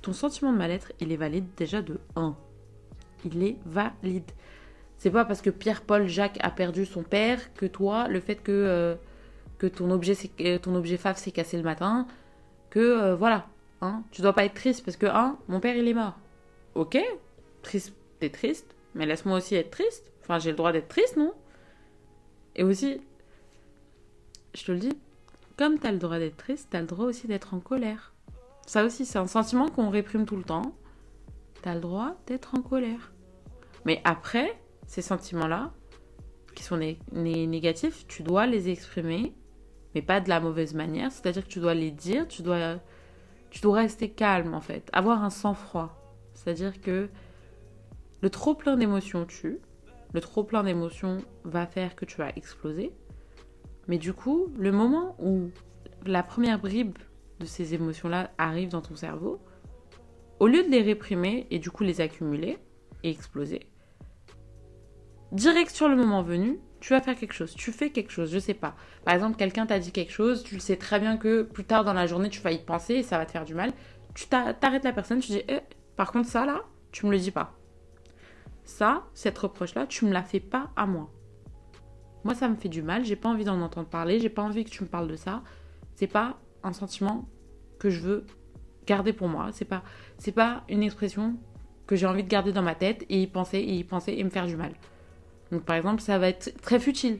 ton 0.03 0.13
sentiment 0.13 0.53
de 0.53 0.59
mal-être, 0.59 0.93
il 1.01 1.13
est 1.13 1.17
valide 1.17 1.47
déjà 1.57 1.83
de 1.83 1.99
1. 2.17 2.37
Il 3.25 3.43
est 3.43 3.57
valide. 3.65 4.31
C'est 4.99 5.11
pas 5.11 5.25
parce 5.25 5.43
que 5.43 5.51
Pierre-Paul 5.51 6.07
Jacques 6.07 6.39
a 6.41 6.51
perdu 6.51 6.87
son 6.87 7.03
père 7.03 7.53
que 7.55 7.67
toi, 7.67 8.09
le 8.09 8.21
fait 8.21 8.37
que, 8.37 8.53
euh, 8.53 8.95
que 9.59 9.67
ton 9.67 9.91
objet, 9.91 10.17
euh, 10.41 10.59
ton 10.59 10.75
objet 10.75 10.97
fave 10.97 11.19
s'est 11.19 11.33
cassé 11.33 11.57
le 11.57 11.63
matin, 11.63 12.07
que 12.76 12.80
euh, 12.80 13.16
voilà. 13.16 13.47
Hein, 13.80 14.02
tu 14.11 14.21
dois 14.21 14.35
pas 14.35 14.45
être 14.45 14.52
triste 14.52 14.85
parce 14.85 14.99
que, 14.99 15.06
hein, 15.06 15.38
mon 15.49 15.61
père 15.61 15.76
il 15.76 15.88
est 15.88 15.95
mort. 15.95 16.18
Ok, 16.75 16.99
triste, 17.62 17.95
t'es 18.21 18.28
triste, 18.28 18.76
mais 18.95 19.06
laisse-moi 19.06 19.38
aussi 19.38 19.54
être 19.54 19.71
triste. 19.71 20.12
Enfin, 20.21 20.38
j'ai 20.38 20.50
le 20.50 20.56
droit 20.56 20.73
d'être 20.73 20.88
triste, 20.88 21.16
non? 21.16 21.33
Et 22.54 22.64
aussi, 22.64 23.00
je 24.54 24.62
te 24.62 24.73
le 24.73 24.78
dis, 24.78 24.99
comme 25.56 25.78
tu 25.78 25.87
as 25.87 25.92
le 25.92 25.97
droit 25.97 26.18
d'être 26.18 26.37
triste, 26.37 26.68
tu 26.71 26.76
as 26.76 26.83
le 26.83 26.87
droit 26.87 27.06
aussi 27.06 27.26
d'être 27.26 27.54
en 27.54 27.61
colère. 27.61 28.12
Ça 28.66 28.85
aussi, 28.85 29.06
c'est 29.06 29.18
un 29.18 29.26
sentiment 29.26 29.71
qu'on 29.71 29.88
réprime 29.88 30.26
tout 30.26 30.37
le 30.37 30.45
temps. 30.45 30.76
Tu 31.62 31.68
as 31.71 31.75
le 31.75 31.80
droit 31.80 32.14
d'être 32.26 32.54
en 32.56 32.61
colère. 32.61 33.11
Mais 33.87 34.02
après, 34.04 34.54
ces 34.87 35.00
sentiments-là, 35.00 35.73
qui 36.54 36.62
sont 36.62 36.78
négatifs, 37.12 38.06
tu 38.06 38.23
dois 38.23 38.47
les 38.47 38.68
exprimer, 38.68 39.33
mais 39.97 40.03
pas 40.03 40.21
de 40.21 40.29
la 40.29 40.41
mauvaise 40.41 40.75
manière. 40.75 41.11
C'est-à-dire 41.11 41.43
que 41.43 41.49
tu 41.49 41.59
dois 41.59 41.73
les 41.73 41.91
dire, 41.91 42.29
tu 42.29 42.43
dois, 42.43 42.75
tu 43.49 43.62
dois 43.62 43.79
rester 43.79 44.11
calme 44.11 44.53
en 44.53 44.61
fait, 44.61 44.91
avoir 44.93 45.25
un 45.25 45.31
sang-froid. 45.31 45.97
C'est-à-dire 46.35 46.83
que 46.83 47.09
le 48.21 48.29
trop 48.29 48.55
plein 48.55 48.76
d'émotions 48.76 49.25
tue. 49.25 49.59
Le 50.12 50.21
trop 50.21 50.45
plein 50.45 50.62
d'émotions 50.65 51.17
va 51.45 51.67
faire 51.67 51.97
que 51.97 52.05
tu 52.05 52.19
vas 52.19 52.29
exploser. 52.37 52.93
Mais 53.88 53.97
du 53.97 54.12
coup, 54.12 54.49
le 54.59 54.71
moment 54.71 55.17
où 55.19 55.49
la 56.05 56.23
première 56.23 56.61
bribe 56.61 56.99
de 57.41 57.47
ces 57.47 57.73
émotions-là 57.73 58.31
arrive 58.37 58.69
dans 58.69 58.83
ton 58.83 58.97
cerveau, 58.97 59.41
au 60.41 60.47
lieu 60.47 60.62
de 60.62 60.69
les 60.69 60.83
réprimer 60.83 61.47
et 61.50 61.59
du 61.59 61.71
coup 61.71 61.85
les 61.85 62.03
accumuler 62.03 62.59
et 63.03 63.09
exploser, 63.09 63.67
direct 65.33 65.71
sur 65.71 65.88
le 65.88 65.97
moment 65.97 66.23
venu, 66.23 66.61
tu 66.87 66.93
vas 66.93 67.00
faire 67.00 67.16
quelque 67.16 67.33
chose, 67.33 67.52
tu 67.52 67.73
fais 67.73 67.90
quelque 67.90 68.12
chose, 68.12 68.31
je 68.31 68.38
sais 68.38 68.55
pas. 68.55 68.76
Par 69.05 69.12
exemple, 69.12 69.37
quelqu'un 69.37 69.66
t'a 69.66 69.81
dit 69.81 69.90
quelque 69.90 70.12
chose, 70.12 70.45
tu 70.45 70.55
le 70.55 70.61
sais 70.61 70.76
très 70.76 71.00
bien 71.00 71.16
que 71.16 71.43
plus 71.43 71.64
tard 71.64 71.83
dans 71.83 71.93
la 71.93 72.07
journée, 72.07 72.28
tu 72.28 72.40
vas 72.40 72.52
y 72.52 72.62
penser 72.62 72.95
et 72.95 73.02
ça 73.02 73.19
va 73.19 73.26
te 73.26 73.33
faire 73.33 73.45
du 73.45 73.55
mal. 73.55 73.73
Tu 74.14 74.28
t'arrêtes 74.28 74.85
la 74.85 74.93
personne, 74.93 75.19
tu 75.19 75.33
dis, 75.33 75.43
eh, 75.49 75.59
par 75.97 76.12
contre, 76.12 76.28
ça 76.28 76.47
là, 76.47 76.62
tu 76.93 77.05
me 77.07 77.11
le 77.11 77.19
dis 77.19 77.33
pas. 77.33 77.57
Ça, 78.62 79.02
cette 79.14 79.37
reproche-là, 79.37 79.88
tu 79.88 80.05
me 80.05 80.12
la 80.12 80.23
fais 80.23 80.38
pas 80.38 80.71
à 80.76 80.87
moi. 80.87 81.11
Moi, 82.23 82.37
ça 82.37 82.49
me 82.49 82.55
fait 82.55 82.69
du 82.69 82.83
mal, 82.83 83.05
j'ai 83.05 83.16
pas 83.16 83.31
envie 83.31 83.45
d'en 83.45 83.61
entendre 83.62 83.88
parler, 83.88 84.21
j'ai 84.21 84.28
pas 84.28 84.43
envie 84.43 84.64
que 84.64 84.71
tu 84.71 84.85
me 84.85 84.88
parles 84.88 85.09
de 85.09 85.16
ça. 85.16 85.43
C'est 85.97 86.07
pas 86.07 86.38
un 86.62 86.73
sentiment 86.73 87.28
que 87.81 87.90
je 87.90 87.99
veux 87.99 88.26
garder 88.87 89.12
pour 89.12 89.26
moi. 89.26 89.49
C'est 89.50 89.64
pas, 89.64 89.83
c'est 90.19 90.31
pas 90.31 90.62
une 90.69 90.85
expression 90.85 91.35
que 91.88 91.97
j'ai 91.97 92.07
envie 92.07 92.23
de 92.23 92.28
garder 92.28 92.52
dans 92.52 92.62
ma 92.62 92.76
tête 92.76 93.05
et 93.09 93.23
y 93.23 93.26
penser 93.26 93.59
et 93.59 93.75
y 93.75 93.83
penser 93.83 94.14
et 94.16 94.23
me 94.23 94.31
faire 94.31 94.47
du 94.47 94.55
mal. 94.55 94.73
Donc 95.53 95.62
par 95.62 95.76
exemple, 95.76 96.00
ça 96.00 96.19
va 96.19 96.29
être 96.29 96.53
très 96.62 96.79
futile. 96.79 97.19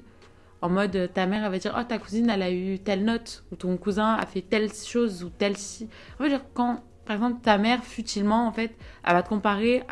En 0.63 0.69
mode, 0.69 1.11
ta 1.13 1.27
mère 1.27 1.45
elle 1.45 1.53
va 1.53 1.59
dire, 1.59 1.77
oh 1.79 1.85
ta 1.87 1.99
cousine 1.99 2.31
elle 2.31 2.43
a 2.43 2.51
eu 2.51 2.79
telle 2.79 3.05
note, 3.05 3.45
ou 3.53 3.57
ton 3.57 3.77
cousin 3.77 4.15
a 4.15 4.27
fait 4.27 4.43
telle 4.43 4.73
chose, 4.73 5.23
ou 5.23 5.29
telle 5.31 5.57
si. 5.57 5.89
En 6.19 6.25
fait, 6.25 6.41
quand 6.55 6.83
par 7.05 7.15
exemple 7.15 7.41
ta 7.43 7.59
mère 7.59 7.85
futilement, 7.85 8.47
en 8.47 8.53
fait, 8.53 8.75
elle 9.05 9.13
va 9.13 9.23
te 9.23 9.29
comparer 9.29 9.83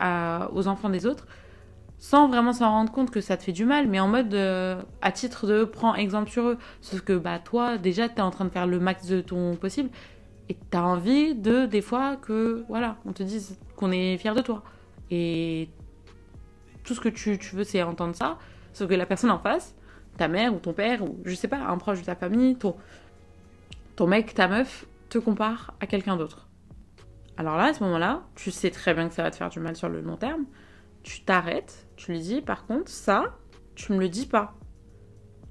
aux 0.53 0.67
enfants 0.67 0.91
des 0.91 1.07
autres, 1.07 1.27
sans 1.99 2.29
vraiment 2.29 2.53
s'en 2.53 2.71
rendre 2.71 2.93
compte 2.93 3.11
que 3.11 3.21
ça 3.21 3.37
te 3.37 3.43
fait 3.43 3.53
du 3.53 3.65
mal, 3.65 3.89
mais 3.89 4.01
en 4.01 4.09
mode 4.09 4.35
euh, 4.35 4.83
à 5.01 5.13
titre 5.13 5.47
de 5.47 5.65
prends 5.65 5.95
exemple 5.95 6.31
sur 6.31 6.49
eux. 6.49 6.59
Sauf 6.81 7.01
que 7.03 7.17
bah 7.17 7.39
toi, 7.39 7.79
déjà, 7.79 8.09
tu 8.09 8.17
es 8.17 8.21
en 8.21 8.31
train 8.31 8.45
de 8.45 8.51
faire 8.51 8.67
le 8.67 8.81
max 8.81 9.07
de 9.07 9.21
ton 9.21 9.57
possible 9.57 9.89
et 10.49 10.55
tu 10.55 10.77
as 10.77 10.85
envie 10.85 11.35
de, 11.35 11.67
des 11.67 11.81
fois, 11.81 12.17
que 12.17 12.65
voilà, 12.69 12.97
on 13.07 13.13
te 13.13 13.23
dise 13.23 13.59
qu'on 13.77 13.91
est 13.91 14.19
fier 14.19 14.35
de 14.35 14.43
toi. 14.43 14.63
Et 15.11 15.69
tout 16.85 16.95
ce 16.95 17.01
que 17.01 17.09
tu, 17.09 17.39
veux, 17.55 17.65
c'est 17.65 17.83
entendre 17.83 18.15
ça. 18.15 18.39
Sauf 18.73 18.89
que 18.89 18.95
la 18.95 19.07
personne 19.07 19.31
en 19.31 19.39
face, 19.39 19.75
ta 20.17 20.29
mère 20.29 20.55
ou 20.55 20.59
ton 20.59 20.73
père, 20.73 21.03
ou 21.03 21.19
je 21.25 21.35
sais 21.35 21.49
pas, 21.49 21.59
un 21.59 21.79
proche 21.79 22.01
de 22.01 22.05
ta 22.05 22.15
famille, 22.15 22.57
ton, 22.57 22.77
ton 23.97 24.07
mec, 24.07 24.35
ta 24.35 24.49
meuf, 24.49 24.87
te 25.09 25.19
compare 25.19 25.75
à 25.81 25.87
quelqu'un 25.87 26.17
d'autre. 26.17 26.49
Alors 27.37 27.57
là, 27.57 27.65
à 27.65 27.75
ce 27.75 27.83
moment-là, 27.83 28.23
tu 28.37 28.51
sais 28.51 28.71
très 28.71 28.95
bien 28.95 29.09
que 29.09 29.15
ça 29.15 29.23
va 29.23 29.31
te 29.31 29.37
faire 29.37 29.49
du 29.49 29.59
mal 29.59 29.75
sur 29.75 29.89
le 29.89 30.01
long 30.01 30.17
terme 30.17 30.45
tu 31.05 31.21
t'arrêtes, 31.21 31.87
tu 31.97 32.11
lui 32.11 32.21
dis 32.21 32.41
par 32.41 32.67
contre, 32.67 32.91
ça, 32.91 33.37
tu 33.77 33.93
me 33.93 34.01
le 34.01 34.09
dis 34.09 34.27
pas. 34.27 34.55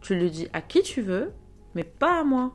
Tu 0.02 0.20
le 0.20 0.30
dis 0.30 0.50
à 0.52 0.62
qui 0.62 0.82
tu 0.82 1.02
veux, 1.02 1.32
mais 1.76 1.86
pas 1.86 2.20
à 2.20 2.24
moi. 2.26 2.54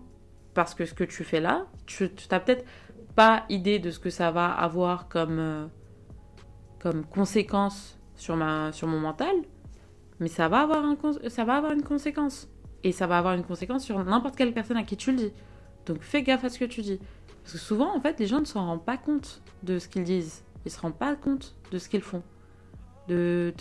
Parce 0.52 0.74
que 0.74 0.84
ce 0.84 0.92
que 0.92 1.04
tu 1.04 1.24
fais 1.24 1.40
là, 1.40 1.66
tu 1.86 2.10
n'as 2.30 2.40
peut-être 2.40 2.66
pas 3.14 3.44
idée 3.48 3.78
de 3.78 3.90
ce 3.90 3.98
que 3.98 4.10
ça 4.10 4.30
va 4.30 4.50
avoir 4.50 5.08
comme, 5.08 5.38
euh, 5.38 5.66
comme 6.80 7.06
conséquence 7.06 7.97
sur, 8.18 8.36
ma, 8.36 8.72
sur 8.72 8.86
mon 8.86 9.00
mental, 9.00 9.34
mais 10.20 10.28
ça 10.28 10.48
va, 10.48 10.60
avoir 10.60 10.84
un, 10.84 10.96
ça 11.28 11.44
va 11.44 11.56
avoir 11.56 11.72
une 11.72 11.82
conséquence. 11.82 12.48
Et 12.84 12.92
ça 12.92 13.06
va 13.06 13.18
avoir 13.18 13.34
une 13.34 13.44
conséquence 13.44 13.84
sur 13.84 14.02
n'importe 14.04 14.36
quelle 14.36 14.52
personne 14.52 14.76
à 14.76 14.82
qui 14.82 14.96
tu 14.96 15.12
le 15.12 15.16
dis. 15.16 15.32
Donc 15.86 16.02
fais 16.02 16.22
gaffe 16.22 16.44
à 16.44 16.50
ce 16.50 16.58
que 16.58 16.64
tu 16.64 16.82
dis. 16.82 17.00
Parce 17.42 17.54
que 17.54 17.58
souvent, 17.58 17.96
en 17.96 18.00
fait, 18.00 18.20
les 18.20 18.26
gens 18.26 18.40
ne 18.40 18.44
s'en 18.44 18.66
rendent 18.66 18.84
pas 18.84 18.98
compte 18.98 19.42
de 19.62 19.78
ce 19.78 19.88
qu'ils 19.88 20.04
disent. 20.04 20.44
Ils 20.64 20.68
ne 20.68 20.70
se 20.72 20.80
rendent 20.80 20.98
pas 20.98 21.16
compte 21.16 21.56
de 21.70 21.78
ce 21.78 21.88
qu'ils 21.88 22.02
font 22.02 22.22
de, 23.08 23.54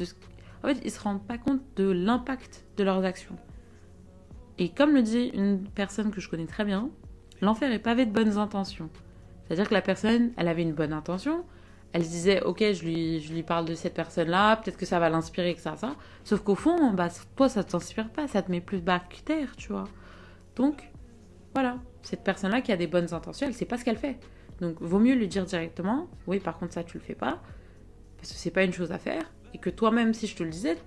En 0.63 0.67
fait, 0.67 0.79
ils 0.83 0.91
se 0.91 0.99
rendent 0.99 1.25
pas 1.25 1.37
compte 1.37 1.61
de 1.77 1.89
l'impact 1.89 2.65
de 2.75 2.83
leurs 2.83 3.05
actions. 3.05 3.37
Et 4.57 4.69
comme 4.69 4.93
le 4.93 5.03
dit 5.03 5.31
une 5.33 5.63
personne 5.63 6.11
que 6.11 6.19
je 6.19 6.29
connais 6.29 6.47
très 6.47 6.65
bien, 6.65 6.89
l'enfer 7.41 7.71
est 7.71 7.79
pavé 7.79 8.05
de 8.05 8.11
bonnes 8.11 8.37
intentions. 8.37 8.89
C'est-à-dire 9.45 9.69
que 9.69 9.73
la 9.73 9.81
personne, 9.81 10.31
elle 10.35 10.47
avait 10.47 10.63
une 10.63 10.73
bonne 10.73 10.93
intention, 10.93 11.45
elle 11.97 12.05
se 12.05 12.11
disait, 12.11 12.43
ok, 12.43 12.59
je 12.59 12.83
lui, 13.33 13.41
parle 13.41 13.65
de 13.65 13.73
cette 13.73 13.95
personne-là, 13.95 14.57
peut-être 14.57 14.77
que 14.77 14.85
ça 14.85 14.99
va 14.99 15.09
l'inspirer, 15.09 15.55
que 15.55 15.61
ça. 15.61 15.75
Sauf 16.23 16.41
qu'au 16.41 16.53
fond, 16.53 16.91
bah, 16.91 17.07
toi, 17.35 17.49
ça 17.49 17.63
t'inspire 17.63 18.09
pas, 18.09 18.27
ça 18.27 18.43
te 18.43 18.51
met 18.51 18.61
plus 18.61 18.81
que 18.81 19.21
terre, 19.25 19.55
tu 19.55 19.69
vois. 19.69 19.85
Donc, 20.55 20.91
voilà, 21.55 21.79
cette 22.03 22.23
personne-là 22.23 22.61
qui 22.61 22.71
a 22.71 22.77
des 22.77 22.85
bonnes 22.85 23.11
intentions, 23.15 23.47
elle 23.47 23.55
sait 23.55 23.65
pas 23.65 23.79
ce 23.79 23.83
qu'elle 23.83 23.97
fait. 23.97 24.19
Donc, 24.61 24.79
vaut 24.79 24.99
mieux 24.99 25.15
lui 25.15 25.27
dire 25.27 25.43
directement, 25.43 26.07
oui, 26.27 26.39
par 26.39 26.59
contre, 26.59 26.75
ça, 26.75 26.83
tu 26.83 26.99
le 26.99 27.03
fais 27.03 27.15
pas, 27.15 27.41
parce 28.17 28.31
que 28.31 28.37
c'est 28.37 28.51
pas 28.51 28.63
une 28.63 28.73
chose 28.73 28.91
à 28.91 28.99
faire 28.99 29.23
et 29.55 29.57
que 29.57 29.71
toi-même, 29.71 30.13
si 30.13 30.27
je 30.27 30.35
te 30.35 30.43
le 30.43 30.51
disais, 30.51 30.77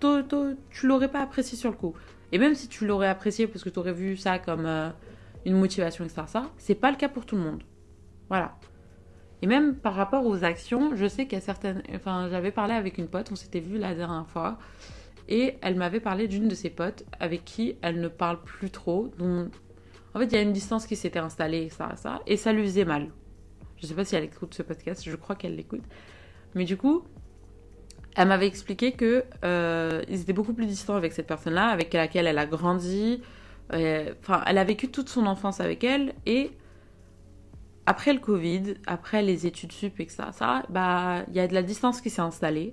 tu 0.71 0.87
l'aurais 0.87 1.11
pas 1.11 1.23
apprécié 1.23 1.59
sur 1.59 1.71
le 1.71 1.77
coup. 1.77 1.95
Et 2.31 2.39
même 2.39 2.55
si 2.55 2.69
tu 2.69 2.87
l'aurais 2.87 3.09
apprécié 3.09 3.49
parce 3.49 3.65
que 3.65 3.69
tu 3.69 3.81
aurais 3.81 3.93
vu 3.93 4.17
ça 4.17 4.39
comme 4.39 4.65
euh, 4.65 4.91
une 5.45 5.59
motivation, 5.59 6.05
etc., 6.05 6.23
ça, 6.29 6.51
c'est 6.57 6.77
pas 6.77 6.93
le 6.93 6.97
cas 6.97 7.09
pour 7.09 7.27
tout 7.27 7.35
le 7.35 7.43
monde. 7.43 7.65
Voilà. 8.29 8.55
Et 9.43 9.47
même 9.47 9.75
par 9.75 9.95
rapport 9.95 10.27
aux 10.27 10.45
actions, 10.45 10.95
je 10.95 11.07
sais 11.07 11.25
qu'il 11.25 11.35
y 11.39 11.41
a 11.41 11.45
certaines. 11.45 11.83
Enfin, 11.95 12.29
j'avais 12.31 12.51
parlé 12.51 12.75
avec 12.75 12.99
une 12.99 13.09
pote, 13.09 13.31
on 13.33 13.37
s'était 13.37 13.61
vu 13.61 13.79
la 13.79 13.95
dernière 13.95 14.27
fois, 14.27 14.59
et 15.29 15.57
elle 15.63 15.77
m'avait 15.77 16.01
parlé 16.01 16.29
d'une 16.29 16.49
de 16.49 16.55
ses 16.55 16.71
potes 16.71 17.05
avec 17.19 17.45
qui 17.45 17.77
elle 17.83 18.01
ne 18.01 18.09
parle 18.09 18.43
plus 18.43 18.71
trop. 18.71 19.09
Donc, 19.19 19.49
en 20.15 20.19
fait, 20.19 20.27
il 20.27 20.33
y 20.33 20.37
a 20.37 20.43
une 20.43 20.53
distance 20.53 20.87
qui 20.87 20.97
s'était 20.97 21.21
installée, 21.21 21.71
ça, 21.71 21.95
ça, 21.97 22.21
et 22.27 22.37
ça 22.37 22.53
lui 22.53 22.65
faisait 22.65 22.85
mal. 22.85 23.09
Je 23.81 23.87
sais 23.87 23.95
pas 23.95 24.05
si 24.05 24.15
elle 24.15 24.25
écoute 24.25 24.53
ce 24.55 24.63
podcast, 24.63 25.03
je 25.05 25.17
crois 25.17 25.37
qu'elle 25.37 25.57
l'écoute. 25.57 25.85
Mais 26.55 26.65
du 26.65 26.77
coup, 26.77 27.05
elle 28.17 28.29
m'avait 28.29 28.47
expliqué 28.47 28.93
que 28.93 29.25
euh, 29.45 30.03
ils 30.09 30.21
étaient 30.21 30.33
beaucoup 30.33 30.53
plus 30.53 30.67
distants 30.67 30.97
avec 30.97 31.13
cette 31.13 31.27
personne-là, 31.27 31.69
avec 31.69 31.95
laquelle 31.95 32.27
elle 32.27 32.39
a 32.39 32.47
grandi. 32.47 33.23
Euh, 33.73 34.13
enfin, 34.21 34.43
elle 34.47 34.59
a 34.59 34.65
vécu 34.65 34.89
toute 34.89 35.09
son 35.09 35.27
enfance 35.27 35.61
avec 35.61 35.85
elle 35.85 36.13
et 36.27 36.51
après 37.91 38.13
le 38.13 38.21
Covid, 38.21 38.75
après 38.87 39.21
les 39.21 39.49
études 39.49 39.73
sup 39.73 39.99
et 39.99 40.07
que 40.07 40.13
ça, 40.13 40.31
bah, 40.69 41.25
il 41.27 41.35
y 41.35 41.41
a 41.41 41.49
de 41.49 41.55
la 41.55 41.65
distance 41.65 42.01
qui 42.01 42.09
s'est 42.09 42.23
installée. 42.23 42.73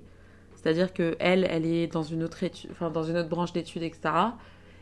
C'est-à-dire 0.54 0.92
que 0.92 1.16
elle, 1.18 1.44
elle 1.50 1.66
est 1.66 1.88
dans 1.88 2.04
une 2.04 2.22
autre 2.22 2.44
étude, 2.44 2.70
enfin 2.70 2.88
dans 2.88 3.02
une 3.02 3.16
autre 3.16 3.28
branche 3.28 3.52
d'études, 3.52 3.82
etc. 3.82 4.10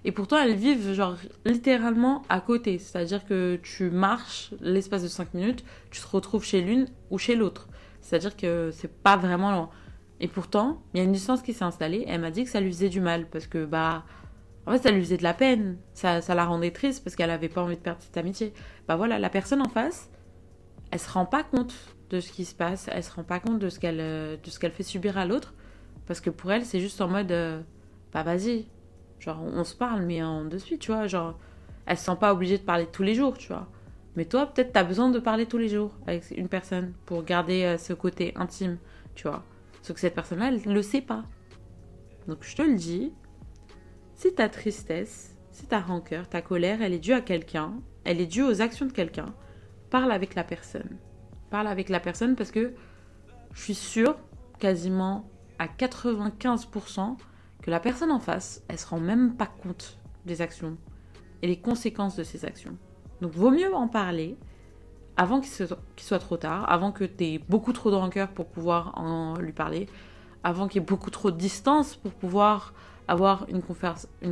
Et 0.05 0.12
pourtant, 0.12 0.37
elles 0.37 0.55
vivent 0.55 0.93
genre 0.93 1.16
littéralement 1.47 2.23
à 2.28 2.43
côté. 2.43 2.78
C'est-à-dire 2.78 3.25
que 3.25 3.59
tu 3.62 3.88
marches 3.88 4.52
l'espace 4.61 5.02
de 5.02 5.09
5 5.09 5.33
minutes, 5.33 5.64
tu 5.90 6.02
te 6.02 6.07
retrouves 6.07 6.45
chez 6.45 6.61
l'une 6.61 6.87
ou 7.11 7.16
chez 7.16 7.35
l'autre. 7.35 7.66
C'est-à-dire 8.02 8.37
que 8.37 8.71
c'est 8.75 8.93
pas 8.93 9.16
vraiment 9.16 9.71
et 10.21 10.28
pourtant, 10.28 10.83
il 10.93 10.99
y 10.99 11.00
a 11.00 11.05
une 11.05 11.12
distance 11.12 11.40
qui 11.40 11.55
s'est 11.55 11.64
installée. 11.64 12.05
elle 12.07 12.21
m'a 12.21 12.31
dit 12.31 12.45
que 12.45 12.50
ça 12.50 12.61
lui 12.61 12.71
faisait 12.71 12.90
du 12.90 13.00
mal 13.00 13.26
parce 13.26 13.47
que, 13.47 13.64
bah, 13.64 14.05
en 14.66 14.73
fait, 14.73 14.83
ça 14.83 14.90
lui 14.90 15.00
faisait 15.00 15.16
de 15.16 15.23
la 15.23 15.35
peine. 15.35 15.78
Ça, 15.95 16.21
ça 16.21 16.35
la 16.35 16.45
rendait 16.45 16.73
triste 16.73 17.05
parce 17.05 17.16
qu'elle 17.16 17.31
avait 17.31 17.49
pas 17.49 17.62
envie 17.62 17.76
de 17.76 17.81
perdre 17.81 18.00
cette 18.02 18.16
amitié. 18.16 18.52
Bah 18.88 18.97
voilà, 18.97 19.19
la 19.19 19.31
personne 19.31 19.62
en 19.62 19.69
face, 19.69 20.11
elle 20.90 20.99
se 20.99 21.11
rend 21.11 21.26
pas 21.26 21.43
compte 21.43 21.75
de 22.11 22.21
ce 22.21 22.33
qui 22.33 22.45
se 22.45 22.55
passe. 22.55 22.88
Elle 22.93 23.02
se 23.02 23.12
rend 23.12 23.25
pas 23.25 23.40
compte 23.40 23.59
de 23.59 23.69
ce 23.69 23.78
qu'elle, 23.78 24.00
euh, 24.00 24.37
de 24.43 24.50
ce 24.50 24.59
qu'elle 24.59 24.73
fait 24.73 24.83
subir 24.83 25.19
à 25.19 25.26
l'autre. 25.26 25.55
Parce 26.07 26.21
que 26.21 26.31
pour 26.31 26.52
elle, 26.52 26.64
c'est 26.64 26.81
juste 26.81 27.00
en 27.00 27.09
mode, 27.09 27.33
euh, 27.33 27.61
bah 28.12 28.23
vas-y. 28.23 28.66
Genre, 29.19 29.43
on 29.43 29.64
se 29.64 29.75
parle, 29.75 30.02
mais 30.02 30.23
en 30.23 30.45
de 30.45 30.59
suite, 30.59 30.81
tu 30.81 30.93
vois. 30.93 31.07
Genre, 31.07 31.38
elle 31.87 31.97
se 31.97 32.05
sent 32.05 32.16
pas 32.21 32.33
obligée 32.33 32.59
de 32.59 32.62
parler 32.62 32.87
tous 32.87 33.02
les 33.02 33.14
jours, 33.14 33.37
tu 33.37 33.49
vois. 33.49 33.69
Mais 34.14 34.25
toi, 34.25 34.47
peut-être, 34.47 34.73
tu 34.73 34.78
as 34.78 34.85
besoin 34.85 35.11
de 35.11 35.19
parler 35.19 35.47
tous 35.47 35.59
les 35.59 35.69
jours 35.69 35.93
avec 36.07 36.31
une 36.37 36.49
personne 36.49 36.95
pour 37.05 37.23
garder 37.23 37.64
euh, 37.64 37.78
ce 37.78 37.93
côté 37.93 38.33
intime, 38.37 38.78
tu 39.14 39.28
vois. 39.28 39.45
Sauf 39.83 39.95
que 39.95 40.00
cette 40.00 40.14
personne-là, 40.14 40.49
elle 40.49 40.61
ne 40.66 40.75
le 40.75 40.83
sait 40.83 41.02
pas. 41.02 41.25
Donc 42.26 42.38
je 42.40 42.57
te 42.57 42.62
le 42.62 42.75
dis, 42.75 43.12
si 44.14 44.35
ta 44.35 44.49
tristesse, 44.49 45.37
si 45.52 45.66
ta 45.66 45.81
rancœur, 45.81 46.28
ta 46.28 46.43
colère, 46.43 46.83
elle 46.83 46.93
est 46.93 46.99
due 46.99 47.12
à 47.12 47.21
quelqu'un, 47.21 47.75
elle 48.05 48.21
est 48.21 48.26
due 48.26 48.43
aux 48.43 48.62
actions 48.62 48.87
de 48.87 48.93
quelqu'un, 48.93 49.35
parle 49.90 50.12
avec 50.12 50.35
la 50.35 50.45
personne. 50.45 50.97
Parle 51.50 51.69
avec 51.69 51.88
la 51.88 52.00
personne 52.00 52.37
parce 52.37 52.50
que 52.50 52.75
je 53.52 53.62
suis 53.62 53.75
sûre, 53.75 54.16
quasiment 54.59 55.28
à 55.59 55.66
95%, 55.66 57.16
que 57.62 57.71
la 57.71 57.81
personne 57.81 58.11
en 58.11 58.21
face, 58.21 58.62
elle 58.69 58.78
se 58.78 58.87
rend 58.87 59.00
même 59.00 59.35
pas 59.37 59.47
compte 59.47 59.99
des 60.25 60.43
actions 60.43 60.76
et 61.43 61.47
les 61.47 61.59
conséquences 61.59 62.16
de 62.16 62.25
ses 62.25 62.45
actions. 62.45 62.76
Donc 63.21 63.33
vaut 63.33 63.50
mieux 63.50 63.75
en 63.75 63.88
parler 63.88 64.37
avant 65.16 65.40
qu'il 65.40 65.66
soit 65.97 66.19
trop 66.19 66.37
tard, 66.37 66.71
avant 66.71 66.93
que 66.93 67.05
tu 67.05 67.25
aies 67.25 67.40
beaucoup 67.49 67.73
trop 67.73 67.90
de 67.90 67.97
rancœur 67.97 68.28
pour 68.28 68.47
pouvoir 68.47 68.99
en 68.99 69.38
lui 69.38 69.52
parler, 69.52 69.88
avant 70.45 70.69
qu'il 70.69 70.83
y 70.83 70.85
ait 70.85 70.87
beaucoup 70.87 71.11
trop 71.11 71.31
de 71.31 71.38
distance 71.38 71.97
pour 71.97 72.12
pouvoir 72.12 72.75
avoir 73.09 73.47
une 73.49 73.62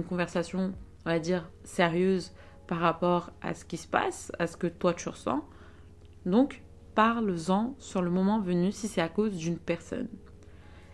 conversation, 0.02 0.75
on 1.06 1.08
va 1.08 1.18
dire, 1.18 1.49
sérieuse 1.64 2.32
par 2.66 2.78
rapport 2.78 3.30
à 3.42 3.54
ce 3.54 3.64
qui 3.64 3.76
se 3.76 3.87
passe, 3.87 4.33
à 4.38 4.47
ce 4.47 4.56
que 4.56 4.66
toi 4.66 4.94
tu 4.94 5.09
ressens. 5.09 5.44
Donc, 6.26 6.62
parle-en 6.94 7.75
sur 7.78 8.02
le 8.02 8.11
moment 8.11 8.40
venu 8.40 8.73
si 8.73 8.88
c'est 8.88 9.00
à 9.00 9.09
cause 9.09 9.37
d'une 9.37 9.59
personne. 9.59 10.09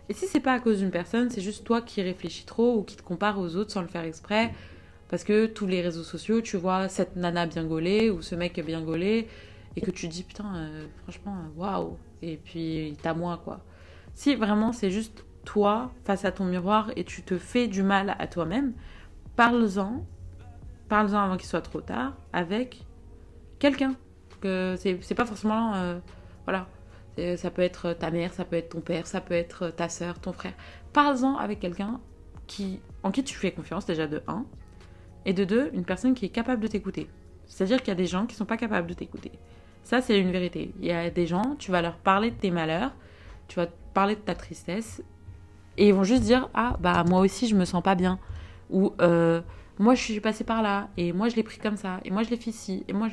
Et 0.09 0.13
si 0.13 0.27
c'est 0.27 0.41
pas 0.41 0.53
à 0.53 0.59
cause 0.59 0.79
d'une 0.79 0.91
personne, 0.91 1.29
c'est 1.29 1.41
juste 1.41 1.63
toi 1.63 1.81
qui 1.81 2.01
réfléchis 2.01 2.45
trop 2.45 2.77
ou 2.77 2.83
qui 2.83 2.97
te 2.97 3.03
compares 3.03 3.39
aux 3.39 3.55
autres 3.55 3.71
sans 3.71 3.81
le 3.81 3.87
faire 3.87 4.03
exprès, 4.03 4.51
parce 5.07 5.23
que 5.23 5.45
tous 5.45 5.67
les 5.67 5.81
réseaux 5.81 6.03
sociaux, 6.03 6.41
tu 6.41 6.57
vois 6.57 6.89
cette 6.89 7.15
nana 7.15 7.45
bien 7.45 7.63
gaulée 7.63 8.09
ou 8.09 8.21
ce 8.21 8.35
mec 8.35 8.59
bien 8.65 8.81
gaulé, 8.81 9.27
et 9.75 9.81
que 9.81 9.91
tu 9.91 10.07
dis 10.07 10.23
putain, 10.23 10.53
euh, 10.55 10.85
franchement, 11.03 11.37
waouh, 11.55 11.97
et 12.21 12.37
puis 12.37 12.97
t'as 13.01 13.13
moi 13.13 13.39
quoi. 13.43 13.61
Si 14.13 14.35
vraiment 14.35 14.73
c'est 14.73 14.91
juste 14.91 15.23
toi 15.45 15.91
face 16.03 16.25
à 16.25 16.31
ton 16.31 16.45
miroir 16.45 16.91
et 16.95 17.03
tu 17.03 17.23
te 17.23 17.37
fais 17.37 17.67
du 17.67 17.83
mal 17.83 18.15
à 18.19 18.27
toi-même, 18.27 18.73
parle-en, 19.35 20.05
parle-en 20.91 21.23
avant 21.23 21.37
qu'il 21.37 21.47
soit 21.47 21.61
trop 21.61 21.79
tard 21.79 22.11
avec 22.33 22.83
quelqu'un. 23.59 23.95
Que 24.41 24.75
c'est 24.77 25.15
pas 25.15 25.25
forcément. 25.25 25.73
Euh, 25.75 25.99
voilà. 26.45 26.67
Ça 27.37 27.49
peut 27.49 27.61
être 27.61 27.93
ta 27.93 28.11
mère, 28.11 28.33
ça 28.33 28.43
peut 28.43 28.57
être 28.57 28.69
ton 28.69 28.81
père, 28.81 29.07
ça 29.07 29.21
peut 29.21 29.33
être 29.33 29.69
ta 29.69 29.87
soeur, 29.87 30.19
ton 30.19 30.33
frère. 30.33 30.53
Parle-en 30.91 31.37
avec 31.37 31.59
quelqu'un 31.59 32.01
qui, 32.47 32.81
en 33.03 33.11
qui 33.11 33.23
tu 33.23 33.35
fais 33.35 33.51
confiance, 33.51 33.85
déjà 33.85 34.07
de 34.07 34.21
1. 34.27 34.43
Et 35.25 35.33
de 35.33 35.45
2, 35.45 35.69
une 35.73 35.85
personne 35.85 36.13
qui 36.13 36.25
est 36.25 36.29
capable 36.29 36.61
de 36.61 36.67
t'écouter. 36.67 37.07
C'est-à-dire 37.45 37.77
qu'il 37.79 37.89
y 37.89 37.91
a 37.91 37.95
des 37.95 38.07
gens 38.07 38.25
qui 38.25 38.35
sont 38.35 38.45
pas 38.45 38.57
capables 38.57 38.87
de 38.87 38.93
t'écouter. 38.93 39.31
Ça, 39.83 40.01
c'est 40.01 40.19
une 40.19 40.31
vérité. 40.31 40.73
Il 40.79 40.87
y 40.87 40.91
a 40.91 41.09
des 41.09 41.27
gens, 41.27 41.55
tu 41.57 41.71
vas 41.71 41.81
leur 41.81 41.95
parler 41.95 42.31
de 42.31 42.35
tes 42.35 42.51
malheurs, 42.51 42.91
tu 43.47 43.57
vas 43.57 43.67
parler 43.93 44.15
de 44.15 44.21
ta 44.21 44.35
tristesse, 44.35 45.03
et 45.77 45.89
ils 45.89 45.93
vont 45.93 46.03
juste 46.03 46.23
dire 46.23 46.49
Ah, 46.53 46.75
bah, 46.79 47.03
moi 47.07 47.21
aussi, 47.21 47.47
je 47.47 47.55
me 47.55 47.65
sens 47.65 47.83
pas 47.83 47.95
bien. 47.95 48.19
Ou 48.71 48.93
euh, 49.01 49.41
Moi, 49.81 49.95
je 49.95 50.03
suis 50.03 50.19
passée 50.19 50.43
par 50.43 50.61
là, 50.61 50.89
et 50.95 51.11
moi, 51.11 51.27
je 51.27 51.35
l'ai 51.35 51.41
pris 51.41 51.57
comme 51.57 51.75
ça, 51.75 52.01
et 52.05 52.11
moi, 52.11 52.21
je 52.21 52.29
l'ai 52.29 52.37
fait 52.37 52.51
ici, 52.51 52.85
et 52.87 52.93
moi, 52.93 53.07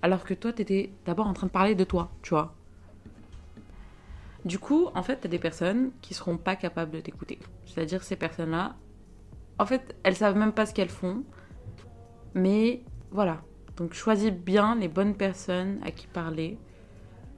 alors 0.00 0.24
que 0.24 0.32
toi, 0.32 0.54
t'étais 0.54 0.90
d'abord 1.04 1.26
en 1.26 1.34
train 1.34 1.48
de 1.48 1.52
parler 1.52 1.74
de 1.74 1.84
toi, 1.84 2.10
tu 2.22 2.30
vois. 2.30 2.54
Du 4.46 4.58
coup, 4.58 4.88
en 4.94 5.02
fait, 5.02 5.16
t'as 5.18 5.28
des 5.28 5.38
personnes 5.38 5.90
qui 6.00 6.14
seront 6.14 6.38
pas 6.38 6.56
capables 6.56 6.92
de 6.92 7.00
t'écouter. 7.00 7.38
C'est-à-dire, 7.66 8.02
ces 8.02 8.16
personnes-là, 8.16 8.74
en 9.58 9.66
fait, 9.66 9.94
elles 10.02 10.16
savent 10.16 10.38
même 10.38 10.52
pas 10.52 10.64
ce 10.64 10.72
qu'elles 10.72 10.88
font, 10.88 11.24
mais 12.32 12.82
voilà. 13.10 13.42
Donc, 13.76 13.92
choisis 13.92 14.30
bien 14.30 14.76
les 14.76 14.88
bonnes 14.88 15.16
personnes 15.16 15.78
à 15.84 15.90
qui 15.90 16.06
parler. 16.06 16.56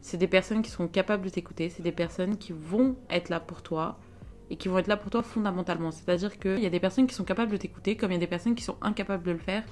C'est 0.00 0.16
des 0.16 0.28
personnes 0.28 0.62
qui 0.62 0.70
sont 0.70 0.86
capables 0.86 1.24
de 1.24 1.30
t'écouter, 1.30 1.70
c'est 1.70 1.82
des 1.82 1.90
personnes 1.90 2.36
qui 2.36 2.52
vont 2.52 2.94
être 3.10 3.30
là 3.30 3.40
pour 3.40 3.62
toi 3.62 3.98
et 4.50 4.56
qui 4.56 4.68
vont 4.68 4.78
être 4.78 4.86
là 4.86 4.96
pour 4.96 5.10
toi 5.10 5.22
fondamentalement. 5.22 5.90
C'est-à-dire 5.90 6.38
qu'il 6.38 6.60
y 6.60 6.66
a 6.66 6.70
des 6.70 6.80
personnes 6.80 7.06
qui 7.06 7.14
sont 7.14 7.24
capables 7.24 7.50
de 7.50 7.56
t'écouter, 7.56 7.96
comme 7.96 8.10
il 8.10 8.14
y 8.14 8.18
a 8.18 8.20
des 8.20 8.26
personnes 8.26 8.54
qui 8.54 8.64
sont 8.64 8.76
incapables 8.80 9.24
de 9.24 9.32
le 9.32 9.38
faire, 9.38 9.64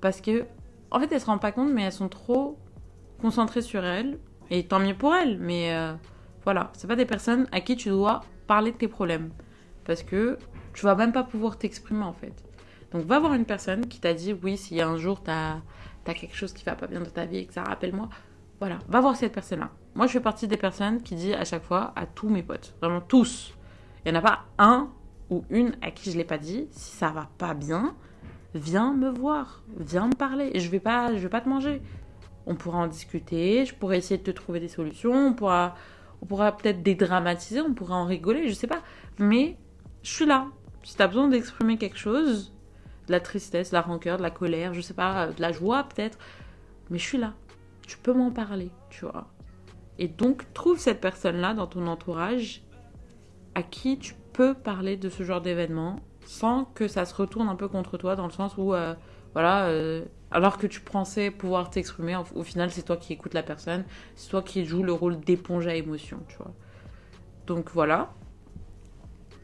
parce 0.00 0.20
que, 0.20 0.44
en 0.90 1.00
fait, 1.00 1.10
elles 1.12 1.20
se 1.20 1.26
rendent 1.26 1.40
pas 1.40 1.52
compte, 1.52 1.72
mais 1.72 1.82
elles 1.82 1.92
sont 1.92 2.08
trop 2.08 2.58
concentrées 3.20 3.62
sur 3.62 3.84
elles, 3.84 4.18
et 4.50 4.64
tant 4.64 4.80
mieux 4.80 4.94
pour 4.94 5.14
elles, 5.14 5.38
mais 5.38 5.74
euh, 5.74 5.94
voilà, 6.44 6.70
c'est 6.74 6.86
pas 6.86 6.96
des 6.96 7.06
personnes 7.06 7.46
à 7.52 7.60
qui 7.60 7.76
tu 7.76 7.88
dois 7.88 8.20
parler 8.46 8.72
de 8.72 8.76
tes 8.76 8.88
problèmes, 8.88 9.30
parce 9.84 10.02
que 10.02 10.38
tu 10.74 10.84
vas 10.84 10.94
même 10.94 11.12
pas 11.12 11.24
pouvoir 11.24 11.58
t'exprimer 11.58 12.04
en 12.04 12.12
fait. 12.12 12.32
Donc 12.92 13.04
va 13.04 13.18
voir 13.18 13.34
une 13.34 13.44
personne 13.44 13.86
qui 13.86 14.00
t'a 14.00 14.14
dit 14.14 14.32
oui, 14.32 14.56
s'il 14.56 14.76
y 14.76 14.80
a 14.80 14.88
un 14.88 14.96
jour 14.96 15.22
t'as 15.22 15.56
as 16.06 16.14
quelque 16.14 16.34
chose 16.34 16.54
qui 16.54 16.64
va 16.64 16.74
pas 16.74 16.86
bien 16.86 17.00
dans 17.00 17.10
ta 17.10 17.26
vie 17.26 17.38
et 17.38 17.46
que 17.46 17.52
ça 17.52 17.62
rappelle-moi, 17.62 18.08
voilà, 18.60 18.78
va 18.88 19.00
voir 19.02 19.14
cette 19.14 19.32
personne-là. 19.32 19.70
Moi, 19.94 20.06
je 20.06 20.12
fais 20.12 20.20
partie 20.20 20.48
des 20.48 20.56
personnes 20.56 21.02
qui 21.02 21.14
dit 21.14 21.34
à 21.34 21.44
chaque 21.44 21.64
fois 21.64 21.92
à 21.96 22.06
tous 22.06 22.30
mes 22.30 22.42
potes, 22.42 22.74
vraiment 22.80 23.02
tous, 23.02 23.52
il 24.04 24.12
n'y 24.12 24.16
en 24.16 24.20
a 24.20 24.22
pas 24.22 24.44
un 24.58 24.90
ou 25.30 25.44
une 25.50 25.76
à 25.82 25.90
qui 25.90 26.10
je 26.10 26.16
l'ai 26.16 26.24
pas 26.24 26.38
dit, 26.38 26.68
si 26.70 26.96
ça 26.96 27.10
va 27.10 27.28
pas 27.38 27.54
bien, 27.54 27.94
viens 28.54 28.94
me 28.94 29.10
voir, 29.10 29.62
viens 29.76 30.08
me 30.08 30.14
parler. 30.14 30.58
Je 30.58 30.68
vais 30.68 30.80
pas, 30.80 31.14
je 31.14 31.18
vais 31.18 31.28
pas 31.28 31.40
te 31.40 31.48
manger. 31.48 31.82
On 32.46 32.54
pourra 32.54 32.78
en 32.78 32.86
discuter, 32.86 33.66
je 33.66 33.74
pourrais 33.74 33.98
essayer 33.98 34.18
de 34.18 34.22
te 34.22 34.30
trouver 34.30 34.60
des 34.60 34.68
solutions, 34.68 35.28
on 35.28 35.32
pourra, 35.34 35.74
on 36.22 36.26
pourra 36.26 36.56
peut-être 36.56 36.82
dédramatiser, 36.82 37.60
on 37.60 37.74
pourra 37.74 37.96
en 37.96 38.06
rigoler, 38.06 38.48
je 38.48 38.54
sais 38.54 38.66
pas. 38.66 38.82
Mais 39.18 39.56
je 40.02 40.10
suis 40.10 40.26
là. 40.26 40.46
Si 40.82 40.96
tu 40.96 41.02
as 41.02 41.08
besoin 41.08 41.28
d'exprimer 41.28 41.76
quelque 41.76 41.98
chose, 41.98 42.54
de 43.08 43.12
la 43.12 43.20
tristesse, 43.20 43.70
de 43.70 43.74
la 43.74 43.82
rancœur, 43.82 44.16
de 44.16 44.22
la 44.22 44.30
colère, 44.30 44.72
je 44.72 44.80
sais 44.80 44.94
pas, 44.94 45.28
de 45.28 45.40
la 45.40 45.52
joie 45.52 45.84
peut-être, 45.84 46.18
mais 46.90 46.98
je 46.98 47.04
suis 47.04 47.18
là. 47.18 47.34
Tu 47.86 47.98
peux 47.98 48.12
m'en 48.12 48.30
parler, 48.30 48.70
tu 48.90 49.04
vois. 49.04 49.28
Et 49.98 50.08
donc, 50.08 50.52
trouve 50.54 50.78
cette 50.78 51.00
personne-là 51.00 51.54
dans 51.54 51.66
ton 51.66 51.86
entourage 51.86 52.62
à 53.58 53.62
qui 53.64 53.98
tu 53.98 54.14
peux 54.32 54.54
parler 54.54 54.96
de 54.96 55.08
ce 55.08 55.24
genre 55.24 55.40
d'événement 55.40 55.98
sans 56.24 56.64
que 56.64 56.86
ça 56.86 57.04
se 57.04 57.12
retourne 57.12 57.48
un 57.48 57.56
peu 57.56 57.66
contre 57.66 57.98
toi 57.98 58.14
dans 58.14 58.26
le 58.26 58.32
sens 58.32 58.56
où, 58.56 58.72
euh, 58.72 58.94
voilà, 59.32 59.66
euh, 59.66 60.04
alors 60.30 60.58
que 60.58 60.68
tu 60.68 60.80
pensais 60.80 61.32
pouvoir 61.32 61.68
t'exprimer, 61.68 62.16
au, 62.36 62.44
final, 62.44 62.70
c'est 62.70 62.82
toi 62.82 62.96
qui 62.96 63.14
écoutes 63.14 63.34
la 63.34 63.42
personne, 63.42 63.84
c'est 64.14 64.30
toi 64.30 64.42
qui 64.42 64.64
joues 64.64 64.84
le 64.84 64.92
rôle 64.92 65.18
d'éponge 65.18 65.66
à 65.66 65.74
émotion, 65.74 66.20
tu 66.28 66.36
vois. 66.36 66.52
Donc 67.48 67.70
voilà, 67.72 68.12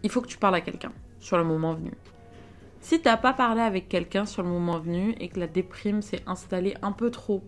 il 0.05 0.11
faut 0.11 0.21
que 0.21 0.29
tu 0.29 0.39
parles 0.39 0.55
à 0.55 0.61
quelqu'un 0.61 0.93
sur 1.19 1.37
le 1.37 1.43
moment 1.43 1.75
venu. 1.75 1.91
Si 2.81 3.01
t'as 3.03 3.17
pas 3.17 3.33
parlé 3.33 3.63
avec 3.63 3.89
quelqu'un 3.89 4.27
sur 4.27 4.45
le 4.45 4.49
moment 4.49 4.79
venu 4.79 5.17
et 5.19 5.29
que 5.29 5.41
la 5.41 5.49
déprime 5.49 6.03
s'est 6.03 6.23
installée 6.29 6.77
un 6.83 6.93
peu 6.93 7.11
trop, 7.11 7.43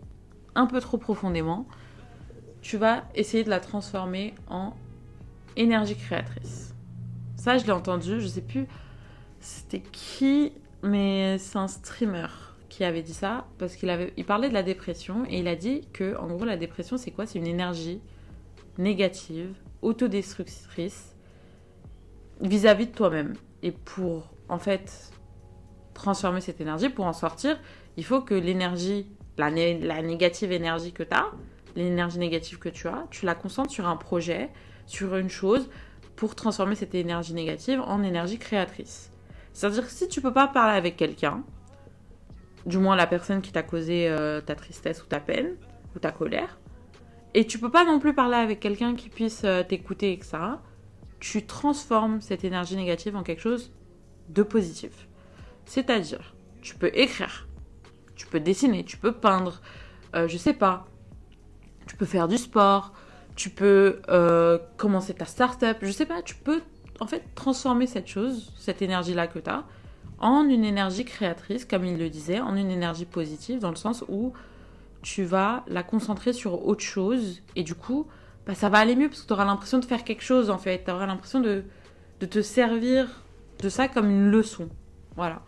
un 0.57 0.67
peu 0.67 0.81
trop 0.81 0.99
profondément, 0.99 1.69
tu 2.61 2.77
vas 2.77 3.05
essayer 3.15 3.45
de 3.45 3.51
la 3.51 3.61
transformer 3.61 4.35
en 4.49 4.73
énergie 5.57 5.97
créatrice. 5.97 6.75
Ça, 7.37 7.59
je 7.59 7.65
l'ai 7.65 7.73
entendu, 7.73 8.21
je 8.21 8.27
sais 8.27 8.41
plus 8.41 8.67
c'était 9.47 9.81
qui, 9.81 10.53
mais 10.83 11.39
c'est 11.39 11.59
un 11.59 11.69
streamer 11.69 12.27
qui 12.69 12.85
avait 12.85 13.03
dit 13.03 13.15
ça 13.15 13.47
parce 13.59 13.77
qu'il 13.77 13.89
avait, 13.91 14.13
il 14.17 14.25
parlait 14.25 14.49
de 14.49 14.55
la 14.55 14.63
dépression 14.63 15.25
et 15.29 15.39
il 15.39 15.49
a 15.49 15.55
dit 15.55 15.87
que, 15.93 16.17
en 16.17 16.27
gros, 16.27 16.45
la 16.45 16.57
dépression, 16.57 16.97
c'est 16.97 17.11
quoi? 17.11 17.27
C'est 17.27 17.39
une 17.39 17.47
énergie 17.47 18.01
négative, 18.77 19.55
autodestructrice 19.83 21.15
vis-à-vis 22.41 22.89
de 22.89 22.93
toi-même. 22.93 23.35
Et 23.63 23.71
pour, 23.71 24.31
en 24.49 24.59
fait, 24.59 25.13
transformer 25.95 26.41
cette 26.41 26.61
énergie, 26.61 26.89
pour 26.89 27.07
en 27.07 27.13
sortir, 27.13 27.59
il 27.97 28.05
faut 28.05 28.21
que 28.21 28.35
l'énergie, 28.35 29.07
la, 29.39 29.51
né 29.51 29.79
la 29.81 30.03
négative 30.03 30.53
énergie 30.53 30.93
que 30.93 31.03
tu 31.03 31.15
as, 31.15 31.31
l'énergie 31.77 32.19
négative 32.19 32.59
que 32.59 32.69
tu 32.69 32.89
as, 32.89 33.07
tu 33.11 33.25
la 33.27 33.35
concentres 33.35 33.71
sur 33.71 33.87
un 33.87 33.97
projet, 33.97 34.51
sur 34.87 35.17
une 35.17 35.29
chose, 35.29 35.69
pour 36.17 36.35
transformer 36.35 36.75
cette 36.75 36.95
énergie 36.95 37.35
négative 37.35 37.81
en 37.81 38.03
énergie 38.03 38.39
créatrice. 38.39 39.13
C'est-à-dire 39.53 39.85
que 39.87 39.93
si 39.93 40.09
tu 40.09 40.21
peux 40.21 40.33
pas 40.33 40.49
parler 40.49 40.77
avec 40.77 40.97
quelqu'un, 40.97 41.45
du 42.65 42.79
moins 42.79 42.97
la 42.97 43.07
personne 43.07 43.43
qui 43.43 43.53
t'a 43.53 43.63
causé 43.63 44.09
euh, 44.09 44.41
ta 44.41 44.55
tristesse 44.55 45.03
ou 45.03 45.07
ta 45.07 45.21
peine 45.21 45.57
ou 45.95 45.99
ta 45.99 46.11
colère, 46.11 46.59
et 47.35 47.47
tu 47.47 47.59
peux 47.59 47.71
pas 47.71 47.85
non 47.85 47.99
plus 47.99 48.15
parler 48.15 48.37
avec 48.37 48.61
quelqu'un 48.61 48.95
qui 48.95 49.09
puisse 49.09 49.43
euh, 49.45 49.63
t'écouter, 49.63 50.13
etc., 50.13 50.39
tu 51.21 51.45
transformes 51.47 52.21
cette 52.21 52.45
énergie 52.45 52.77
négative 52.77 53.17
en 53.17 53.23
quelque 53.23 53.43
chose 53.43 53.73
de 54.29 54.43
positif. 54.43 55.09
C'est-à-dire, 55.65 56.35
tu 56.63 56.75
peux 56.75 56.91
écrire, 56.95 57.47
tu 58.15 58.27
peux 58.27 58.41
dessiner, 58.41 58.85
tu 58.85 58.97
peux 58.97 59.13
peindre, 59.13 59.61
euh, 60.15 60.29
je 60.29 60.37
sais 60.37 60.55
pas, 60.55 60.87
tu 61.87 61.97
peux 61.97 62.07
faire 62.07 62.29
du 62.29 62.39
sport, 62.39 62.93
tu 63.37 63.51
peux 63.51 64.01
euh, 64.09 64.59
commencer 64.77 65.15
ta 65.15 65.27
start-up, 65.27 65.77
je 65.83 65.93
sais 65.93 66.07
pas, 66.07 66.23
tu 66.23 66.35
peux 66.35 66.63
en 67.01 67.07
fait 67.07 67.23
transformer 67.35 67.87
cette 67.87 68.09
chose, 68.09 68.53
cette 68.57 68.83
énergie-là 68.83 69.27
que 69.27 69.39
tu 69.39 69.51
as, 69.51 69.65
en 70.19 70.49
une 70.49 70.65
énergie 70.65 71.05
créatrice, 71.05 71.67
comme 71.67 71.85
il 71.85 71.99
le 71.99 72.09
disait, 72.09 72.41
en 72.41 72.57
une 72.57 72.71
énergie 72.71 73.05
positive, 73.05 73.59
dans 73.59 73.71
le 73.71 73.77
sens 73.77 74.03
où 74.09 74.33
tu 75.03 75.25
vas 75.25 75.63
la 75.69 75.83
concentrer 75.83 76.33
sur 76.33 76.67
autre 76.67 76.83
chose, 76.83 77.43
et 77.55 77.63
du 77.63 77.75
coup, 77.75 78.07
bah, 78.47 78.55
ça 78.55 78.71
va 78.71 78.79
aller 78.79 78.97
mieux, 78.97 79.09
parce 79.09 79.21
que 79.21 79.27
tu 79.27 79.33
auras 79.35 79.45
l'impression 79.45 79.79
de 79.79 79.85
faire 79.85 80.03
quelque 80.03 80.23
chose, 80.23 80.49
en 80.49 80.59
fait, 80.59 80.85
tu 80.85 80.91
auras 80.91 81.07
l'impression 81.07 81.41
de, 81.41 81.65
de 82.21 82.27
te 82.27 82.41
servir 82.41 83.23
de 83.61 83.69
ça 83.69 83.89
comme 83.89 84.11
une 84.11 84.31
leçon. 84.31 84.71
Voilà. 85.15 85.43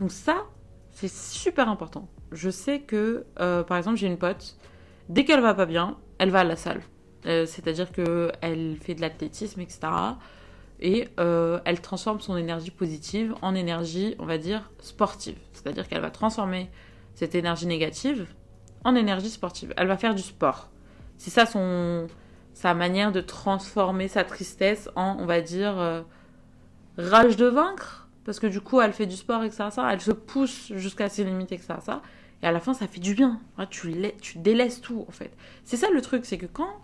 Donc 0.00 0.12
ça, 0.12 0.44
c'est 0.90 1.10
super 1.10 1.68
important. 1.68 2.08
Je 2.30 2.50
sais 2.50 2.80
que, 2.80 3.26
euh, 3.40 3.64
par 3.64 3.76
exemple, 3.76 3.96
j'ai 3.96 4.06
une 4.06 4.18
pote, 4.18 4.56
dès 5.08 5.24
qu'elle 5.24 5.40
va 5.40 5.54
pas 5.54 5.66
bien, 5.66 5.96
elle 6.18 6.30
va 6.30 6.40
à 6.40 6.44
la 6.44 6.56
salle. 6.56 6.82
Euh, 7.26 7.46
C'est-à-dire 7.46 7.92
qu'elle 7.92 8.76
fait 8.80 8.94
de 8.94 9.00
l'athlétisme, 9.00 9.60
etc. 9.60 9.80
Et 10.80 11.08
euh, 11.20 11.60
elle 11.64 11.80
transforme 11.80 12.20
son 12.20 12.36
énergie 12.36 12.72
positive 12.72 13.34
en 13.40 13.54
énergie, 13.54 14.16
on 14.18 14.26
va 14.26 14.38
dire, 14.38 14.70
sportive. 14.80 15.38
C'est-à-dire 15.52 15.88
qu'elle 15.88 16.00
va 16.00 16.10
transformer 16.10 16.70
cette 17.14 17.36
énergie 17.36 17.66
négative 17.66 18.26
en 18.82 18.96
énergie 18.96 19.30
sportive. 19.30 19.72
Elle 19.76 19.86
va 19.86 19.96
faire 19.96 20.14
du 20.14 20.22
sport. 20.22 20.70
C'est 21.18 21.30
ça 21.30 21.46
son, 21.46 22.08
sa 22.52 22.74
manière 22.74 23.12
de 23.12 23.20
transformer 23.20 24.08
sa 24.08 24.24
tristesse 24.24 24.90
en, 24.96 25.16
on 25.20 25.24
va 25.26 25.40
dire, 25.40 25.78
euh, 25.78 26.02
rage 26.98 27.36
de 27.36 27.46
vaincre. 27.46 28.08
Parce 28.24 28.40
que 28.40 28.48
du 28.48 28.60
coup, 28.60 28.80
elle 28.80 28.92
fait 28.92 29.06
du 29.06 29.16
sport, 29.16 29.44
etc. 29.44 29.64
Elle 29.90 30.00
se 30.00 30.12
pousse 30.12 30.72
jusqu'à 30.74 31.08
ses 31.08 31.22
limites, 31.22 31.52
etc. 31.52 31.74
Et 32.42 32.46
à 32.46 32.52
la 32.52 32.58
fin, 32.58 32.74
ça 32.74 32.88
fait 32.88 33.00
du 33.00 33.14
bien. 33.14 33.40
Tu, 33.70 33.94
tu 34.20 34.38
délaisses 34.38 34.80
tout, 34.80 35.04
en 35.08 35.12
fait. 35.12 35.30
C'est 35.64 35.76
ça 35.76 35.90
le 35.90 36.00
truc, 36.00 36.24
c'est 36.24 36.38
que 36.38 36.46
quand 36.46 36.82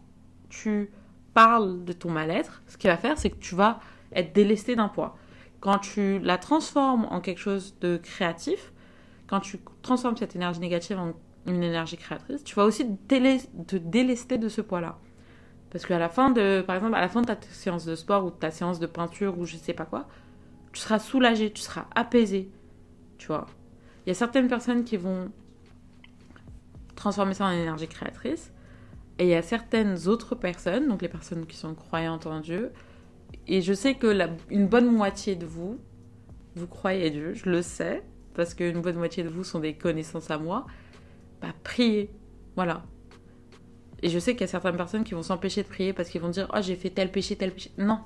tu 0.48 0.90
parles 1.34 1.84
de 1.84 1.92
ton 1.92 2.10
mal-être, 2.10 2.62
ce 2.66 2.76
qu'il 2.76 2.90
va 2.90 2.96
faire, 2.96 3.18
c'est 3.18 3.30
que 3.30 3.36
tu 3.36 3.54
vas 3.54 3.80
être 4.12 4.34
délesté 4.34 4.76
d'un 4.76 4.88
poids. 4.88 5.16
Quand 5.60 5.78
tu 5.78 6.18
la 6.20 6.38
transformes 6.38 7.06
en 7.10 7.20
quelque 7.20 7.40
chose 7.40 7.76
de 7.80 7.96
créatif, 7.96 8.72
quand 9.26 9.40
tu 9.40 9.58
transformes 9.82 10.16
cette 10.16 10.36
énergie 10.36 10.60
négative 10.60 10.98
en 10.98 11.12
une 11.46 11.62
énergie 11.62 11.96
créatrice, 11.96 12.44
tu 12.44 12.54
vas 12.54 12.64
aussi 12.64 12.86
te 13.06 13.76
délester 13.76 14.38
de 14.38 14.48
ce 14.48 14.60
poids-là. 14.60 14.98
Parce 15.70 15.84
qu'à 15.84 15.98
la 15.98 16.08
fin 16.08 16.30
de, 16.30 16.62
par 16.66 16.76
exemple, 16.76 16.94
à 16.94 17.00
la 17.00 17.08
fin 17.08 17.20
de 17.20 17.26
ta 17.26 17.36
séance 17.50 17.84
de 17.84 17.94
sport 17.94 18.24
ou 18.24 18.30
de 18.30 18.36
ta 18.36 18.50
séance 18.50 18.78
de 18.78 18.86
peinture 18.86 19.38
ou 19.38 19.44
je 19.44 19.56
sais 19.56 19.74
pas 19.74 19.84
quoi, 19.84 20.08
tu 20.72 20.80
seras 20.80 20.98
soulagé, 20.98 21.52
tu 21.52 21.60
seras 21.60 21.86
apaisé. 21.94 22.50
Tu 23.18 23.26
vois. 23.26 23.46
Il 24.06 24.08
y 24.08 24.12
a 24.12 24.14
certaines 24.14 24.48
personnes 24.48 24.84
qui 24.84 24.96
vont 24.96 25.30
transformer 26.94 27.34
ça 27.34 27.46
en 27.46 27.50
énergie 27.50 27.88
créatrice. 27.88 28.52
Et 29.18 29.24
il 29.24 29.28
y 29.28 29.34
a 29.34 29.42
certaines 29.42 30.06
autres 30.06 30.34
personnes, 30.34 30.88
donc 30.88 31.02
les 31.02 31.08
personnes 31.08 31.46
qui 31.46 31.56
sont 31.56 31.74
croyantes 31.74 32.26
en 32.26 32.40
Dieu, 32.40 32.72
et 33.46 33.62
je 33.62 33.72
sais 33.72 33.94
que 33.94 34.16
une 34.50 34.66
bonne 34.66 34.90
moitié 34.90 35.34
de 35.34 35.46
vous, 35.46 35.78
vous 36.54 36.66
croyez 36.66 37.10
Dieu, 37.10 37.34
je 37.34 37.48
le 37.48 37.62
sais, 37.62 38.02
parce 38.34 38.54
qu'une 38.54 38.80
bonne 38.80 38.96
moitié 38.96 39.24
de 39.24 39.28
vous 39.28 39.44
sont 39.44 39.60
des 39.60 39.74
connaissances 39.74 40.30
à 40.30 40.38
moi, 40.38 40.66
bah 41.40 41.48
priez, 41.64 42.10
voilà. 42.56 42.84
Et 44.02 44.08
je 44.08 44.18
sais 44.18 44.32
qu'il 44.32 44.42
y 44.42 44.44
a 44.44 44.48
certaines 44.48 44.76
personnes 44.76 45.04
qui 45.04 45.14
vont 45.14 45.22
s'empêcher 45.22 45.62
de 45.62 45.68
prier 45.68 45.92
parce 45.92 46.08
qu'ils 46.08 46.20
vont 46.20 46.28
dire 46.28 46.48
Oh, 46.54 46.58
j'ai 46.60 46.76
fait 46.76 46.90
tel 46.90 47.10
péché, 47.10 47.34
tel 47.36 47.52
péché. 47.52 47.72
Non, 47.78 47.98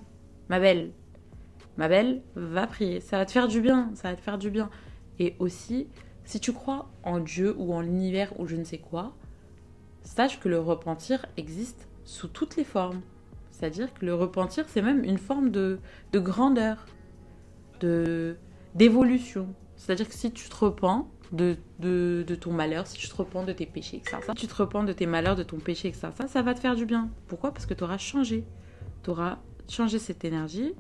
ma 0.48 0.58
belle, 0.58 0.92
ma 1.76 1.88
belle, 1.88 2.22
va 2.34 2.66
prier. 2.66 3.00
Ça 3.00 3.18
va 3.18 3.26
te 3.26 3.32
faire 3.32 3.48
du 3.48 3.60
bien, 3.60 3.90
ça 3.94 4.10
va 4.10 4.16
te 4.16 4.22
faire 4.22 4.38
du 4.38 4.50
bien. 4.50 4.70
Et 5.18 5.36
aussi, 5.38 5.88
si 6.24 6.40
tu 6.40 6.52
crois 6.52 6.90
en 7.02 7.20
Dieu 7.20 7.54
ou 7.58 7.74
en 7.74 7.82
l'univers 7.82 8.38
ou 8.40 8.46
je 8.46 8.56
ne 8.56 8.64
sais 8.64 8.78
quoi, 8.78 9.14
sache 10.02 10.40
que 10.40 10.48
le 10.48 10.58
repentir 10.58 11.26
existe 11.36 11.88
sous 12.04 12.28
toutes 12.28 12.56
les 12.56 12.64
formes. 12.64 13.00
C'est-à-dire 13.50 13.92
que 13.94 14.04
le 14.04 14.14
repentir, 14.14 14.64
c'est 14.68 14.82
même 14.82 15.04
une 15.04 15.18
forme 15.18 15.50
de, 15.50 15.78
de 16.12 16.18
grandeur, 16.18 16.86
de 17.80 18.36
d'évolution. 18.74 19.54
C'est-à-dire 19.76 20.08
que 20.08 20.14
si 20.14 20.32
tu 20.32 20.48
te 20.48 20.56
repens 20.56 21.08
de, 21.32 21.56
de, 21.78 22.24
de, 22.26 22.34
ton 22.34 22.52
malheur, 22.52 22.86
si 22.86 22.96
tu 22.96 23.08
te 23.08 23.14
repens 23.14 23.44
de 23.44 23.52
tes 23.52 23.66
péchés, 23.66 23.98
etc., 23.98 24.16
si 24.28 24.34
tu 24.34 24.46
te 24.46 24.54
repens 24.54 24.82
de 24.84 24.92
tes 24.92 25.06
malheurs, 25.06 25.36
de 25.36 25.42
ton 25.42 25.58
péché, 25.58 25.88
etc., 25.88 26.08
ça, 26.16 26.26
ça 26.26 26.42
va 26.42 26.54
te 26.54 26.60
faire 26.60 26.74
du 26.74 26.86
bien. 26.86 27.10
Pourquoi? 27.26 27.52
Parce 27.52 27.66
que 27.66 27.74
tu 27.74 27.84
auras 27.84 27.98
changé. 27.98 28.44
Tu 29.02 29.10
auras 29.10 29.38
changé 29.68 29.98
cette 29.98 30.24
énergie 30.24 30.74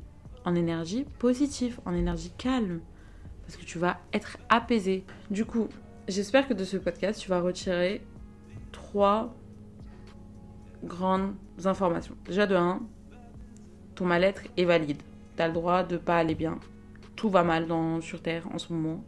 en 0.44 0.54
énergie 0.54 1.04
positive, 1.18 1.80
en 1.84 1.94
énergie 1.94 2.32
calme. 2.36 2.80
Parce 3.42 3.56
que 3.56 3.64
tu 3.64 3.78
vas 3.78 4.00
être 4.12 4.38
apaisé. 4.48 5.04
Du 5.30 5.44
coup, 5.44 5.68
j'espère 6.08 6.48
que 6.48 6.54
de 6.54 6.64
ce 6.64 6.76
podcast, 6.76 7.20
tu 7.20 7.28
vas 7.28 7.40
retirer 7.40 8.02
trois 8.92 9.34
grandes 10.84 11.34
informations. 11.64 12.14
Déjà 12.26 12.46
de 12.46 12.54
1, 12.54 12.80
ton 13.94 14.04
mal-être 14.04 14.42
est 14.58 14.66
valide. 14.66 15.00
Tu 15.36 15.42
as 15.42 15.48
le 15.48 15.54
droit 15.54 15.82
de 15.82 15.96
pas 15.96 16.18
aller 16.18 16.34
bien. 16.34 16.58
Tout 17.16 17.30
va 17.30 17.42
mal 17.42 17.66
dans, 17.66 18.02
sur 18.02 18.20
Terre 18.20 18.46
en 18.52 18.58
ce 18.58 18.70
moment. 18.70 19.02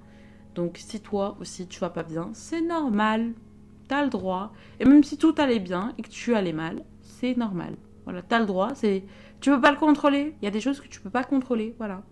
Donc 0.55 0.79
si 0.79 1.01
toi 1.01 1.37
aussi 1.39 1.67
tu 1.67 1.81
vas 1.81 1.91
pas 1.91 2.03
bien, 2.03 2.31
c'est 2.33 2.63
normal. 2.63 3.35
Tu 3.91 3.95
as 3.95 4.03
le 4.03 4.09
droit. 4.09 4.53
Et 4.81 4.87
même 4.87 5.05
si 5.05 5.19
tout 5.19 5.35
allait 5.37 5.59
bien 5.59 5.93
et 5.99 6.03
que 6.03 6.09
tu 6.09 6.35
allais 6.35 6.55
mal, 6.55 6.83
c'est 7.03 7.37
normal. 7.37 7.77
Voilà, 8.05 8.23
tu 8.23 8.35
as 8.35 8.41
le 8.41 8.47
droit. 8.47 8.75
C'est 8.75 9.05
tu 9.43 9.51
peux 9.51 9.61
pas 9.61 9.71
le 9.71 9.77
contrôler. 9.77 10.35
Il 10.41 10.47
y 10.47 10.49
a 10.49 10.51
des 10.51 10.63
choses 10.63 10.81
que 10.81 10.89
tu 10.89 10.99
peux 11.03 11.11
pas 11.11 11.25
contrôler. 11.25 11.75
Voilà. 11.77 12.03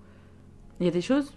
Il 0.79 0.85
y 0.85 0.89
a 0.91 0.93
des 0.93 1.01
choses 1.01 1.33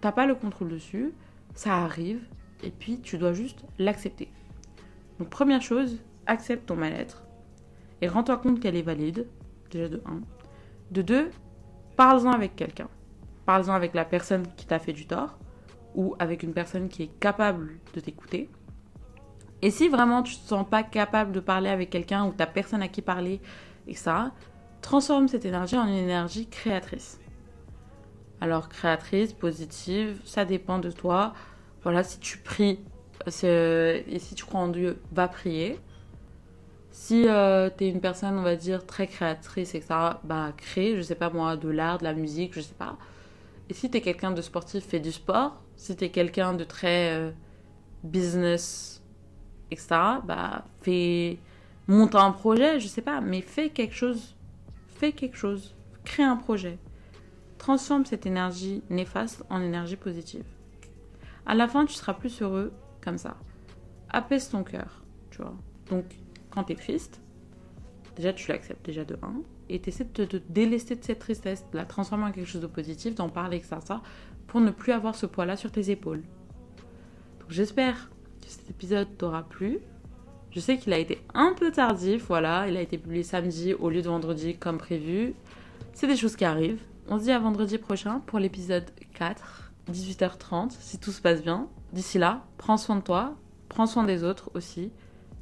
t'as 0.00 0.12
pas 0.12 0.26
le 0.26 0.36
contrôle 0.36 0.68
dessus. 0.68 1.12
Ça 1.56 1.78
arrive 1.78 2.20
et 2.62 2.70
puis 2.70 3.00
tu 3.00 3.18
dois 3.18 3.32
juste 3.32 3.64
l'accepter. 3.80 4.28
Donc 5.18 5.28
première 5.30 5.62
chose, 5.62 5.98
accepte 6.26 6.66
ton 6.66 6.76
mal-être 6.76 7.24
et 8.02 8.08
rends-toi 8.08 8.36
compte 8.36 8.60
qu'elle 8.60 8.76
est 8.76 8.82
valide, 8.82 9.26
déjà 9.70 9.88
de 9.88 10.02
1. 10.06 10.20
De 10.90 11.02
2, 11.02 11.30
parle-en 11.96 12.32
avec 12.32 12.56
quelqu'un. 12.56 12.88
Parle-en 13.46 13.72
avec 13.72 13.94
la 13.94 14.04
personne 14.04 14.44
qui 14.56 14.66
t'a 14.66 14.78
fait 14.78 14.92
du 14.92 15.06
tort 15.06 15.38
ou 15.94 16.14
avec 16.18 16.42
une 16.42 16.52
personne 16.52 16.88
qui 16.88 17.04
est 17.04 17.18
capable 17.20 17.78
de 17.94 18.00
t'écouter. 18.00 18.50
Et 19.62 19.70
si 19.70 19.88
vraiment 19.88 20.22
tu 20.22 20.34
ne 20.36 20.40
te 20.40 20.48
sens 20.48 20.68
pas 20.68 20.82
capable 20.82 21.32
de 21.32 21.40
parler 21.40 21.70
avec 21.70 21.88
quelqu'un 21.90 22.26
ou 22.26 22.32
t'as 22.36 22.46
personne 22.46 22.82
à 22.82 22.88
qui 22.88 23.00
parler 23.00 23.40
et 23.86 23.94
ça, 23.94 24.32
transforme 24.82 25.28
cette 25.28 25.46
énergie 25.46 25.78
en 25.78 25.86
une 25.86 25.94
énergie 25.94 26.46
créatrice. 26.46 27.18
Alors 28.40 28.68
créatrice, 28.68 29.32
positive, 29.32 30.20
ça 30.24 30.44
dépend 30.44 30.78
de 30.78 30.90
toi. 30.90 31.32
Voilà, 31.82 32.02
si 32.02 32.18
tu 32.18 32.38
pries 32.38 32.80
et 33.28 34.18
si 34.18 34.34
tu 34.34 34.44
crois 34.44 34.60
en 34.60 34.68
Dieu, 34.68 34.98
va 35.12 35.28
prier. 35.28 35.78
Si 36.90 37.28
euh, 37.28 37.68
tu 37.76 37.84
es 37.84 37.90
une 37.90 38.00
personne, 38.00 38.38
on 38.38 38.42
va 38.42 38.56
dire, 38.56 38.86
très 38.86 39.06
créatrice, 39.06 39.74
etc., 39.74 39.94
bah, 40.24 40.52
crée, 40.56 40.96
je 40.96 41.02
sais 41.02 41.14
pas 41.14 41.28
moi, 41.28 41.56
de 41.56 41.68
l'art, 41.68 41.98
de 41.98 42.04
la 42.04 42.14
musique, 42.14 42.54
je 42.54 42.62
sais 42.62 42.74
pas. 42.74 42.96
Et 43.68 43.74
si 43.74 43.90
tu 43.90 43.98
es 43.98 44.00
quelqu'un 44.00 44.30
de 44.30 44.40
sportif, 44.40 44.84
fais 44.84 45.00
du 45.00 45.12
sport. 45.12 45.60
Si 45.76 45.94
tu 45.94 46.04
es 46.04 46.10
quelqu'un 46.10 46.54
de 46.54 46.64
très 46.64 47.12
euh, 47.12 47.30
business, 48.02 49.02
etc., 49.70 49.88
bah, 50.24 50.64
fais, 50.80 51.38
monte 51.86 52.14
un 52.14 52.32
projet, 52.32 52.80
je 52.80 52.86
sais 52.86 53.02
pas, 53.02 53.20
mais 53.20 53.42
fais 53.42 53.68
quelque 53.68 53.94
chose. 53.94 54.34
Fais 54.86 55.12
quelque 55.12 55.36
chose. 55.36 55.74
Crée 56.04 56.22
un 56.22 56.36
projet. 56.36 56.78
Transforme 57.58 58.06
cette 58.06 58.24
énergie 58.24 58.82
néfaste 58.88 59.44
en 59.50 59.60
énergie 59.60 59.96
positive. 59.96 60.44
À 61.44 61.54
la 61.54 61.68
fin, 61.68 61.84
tu 61.84 61.94
seras 61.94 62.14
plus 62.14 62.40
heureux 62.40 62.72
comme 63.06 63.18
ça. 63.18 63.36
Apaise 64.10 64.50
ton 64.50 64.64
cœur, 64.64 65.04
tu 65.30 65.38
vois. 65.38 65.54
Donc, 65.90 66.04
quand 66.50 66.64
tu 66.64 66.72
es 66.72 66.76
triste, 66.76 67.20
déjà 68.16 68.32
tu 68.32 68.50
l'acceptes 68.50 68.84
déjà 68.84 69.04
de 69.04 69.16
1 69.22 69.42
et 69.68 69.80
tu 69.80 69.90
essaies 69.90 70.08
de 70.12 70.24
te 70.24 70.36
délester 70.48 70.96
de 70.96 71.04
cette 71.04 71.20
tristesse, 71.20 71.64
de 71.70 71.76
la 71.76 71.84
transformer 71.84 72.24
en 72.24 72.32
quelque 72.32 72.48
chose 72.48 72.60
de 72.60 72.66
positif, 72.66 73.14
d'en 73.14 73.28
parler, 73.28 73.60
ça, 73.60 73.80
ça, 73.80 74.02
pour 74.48 74.60
ne 74.60 74.72
plus 74.72 74.90
avoir 74.90 75.14
ce 75.14 75.26
poids-là 75.26 75.56
sur 75.56 75.70
tes 75.70 75.90
épaules. 75.90 76.22
Donc 77.40 77.50
j'espère 77.50 78.10
que 78.42 78.48
cet 78.48 78.68
épisode 78.70 79.16
t'aura 79.16 79.44
plu. 79.44 79.78
Je 80.50 80.58
sais 80.58 80.78
qu'il 80.78 80.92
a 80.92 80.98
été 80.98 81.22
un 81.32 81.54
peu 81.56 81.70
tardif, 81.70 82.26
voilà, 82.26 82.68
il 82.68 82.76
a 82.76 82.80
été 82.80 82.98
publié 82.98 83.22
samedi 83.22 83.72
au 83.74 83.88
lieu 83.88 84.02
de 84.02 84.08
vendredi 84.08 84.56
comme 84.56 84.78
prévu. 84.78 85.34
C'est 85.92 86.08
des 86.08 86.16
choses 86.16 86.34
qui 86.34 86.44
arrivent. 86.44 86.82
On 87.08 87.18
se 87.18 87.24
dit 87.24 87.30
à 87.30 87.38
vendredi 87.38 87.78
prochain 87.78 88.20
pour 88.26 88.40
l'épisode 88.40 88.90
4, 89.14 89.72
18h30, 89.92 90.70
si 90.80 90.98
tout 90.98 91.12
se 91.12 91.20
passe 91.20 91.42
bien. 91.42 91.68
D'ici 91.92 92.18
là, 92.18 92.44
prends 92.58 92.76
soin 92.76 92.96
de 92.96 93.00
toi, 93.00 93.34
prends 93.68 93.86
soin 93.86 94.04
des 94.04 94.24
autres 94.24 94.50
aussi, 94.54 94.92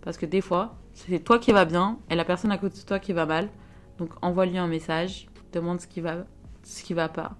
parce 0.02 0.16
que 0.18 0.26
des 0.26 0.40
fois, 0.40 0.76
c'est 0.92 1.18
toi 1.20 1.38
qui 1.38 1.52
va 1.52 1.64
bien 1.64 1.98
et 2.10 2.14
la 2.14 2.24
personne 2.24 2.52
à 2.52 2.58
côté 2.58 2.80
de 2.80 2.86
toi 2.86 2.98
qui 2.98 3.12
va 3.12 3.26
mal. 3.26 3.48
Donc 3.98 4.10
envoie-lui 4.22 4.58
un 4.58 4.66
message, 4.66 5.26
demande 5.52 5.80
ce 5.80 5.86
qui 5.86 6.00
va, 6.00 6.24
ce 6.62 6.82
qui 6.82 6.94
va 6.94 7.08
pas. 7.08 7.32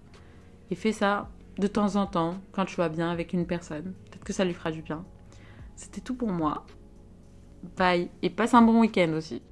Et 0.71 0.75
fais 0.75 0.93
ça 0.93 1.29
de 1.59 1.67
temps 1.67 1.97
en 1.97 2.07
temps 2.07 2.37
quand 2.53 2.65
tu 2.65 2.77
vas 2.77 2.89
bien 2.89 3.11
avec 3.11 3.33
une 3.33 3.47
personne. 3.47 3.95
Peut-être 4.11 4.25
que 4.25 4.33
ça 4.33 4.45
lui 4.45 4.55
fera 4.55 4.71
du 4.71 4.83
bien. 4.83 5.05
C'était 5.77 6.01
tout 6.01 6.15
pour 6.15 6.31
moi. 6.31 6.67
Bye 7.77 8.11
et 8.23 8.31
passe 8.31 8.55
un 8.55 8.63
bon 8.63 8.81
week-end 8.81 9.13
aussi. 9.15 9.43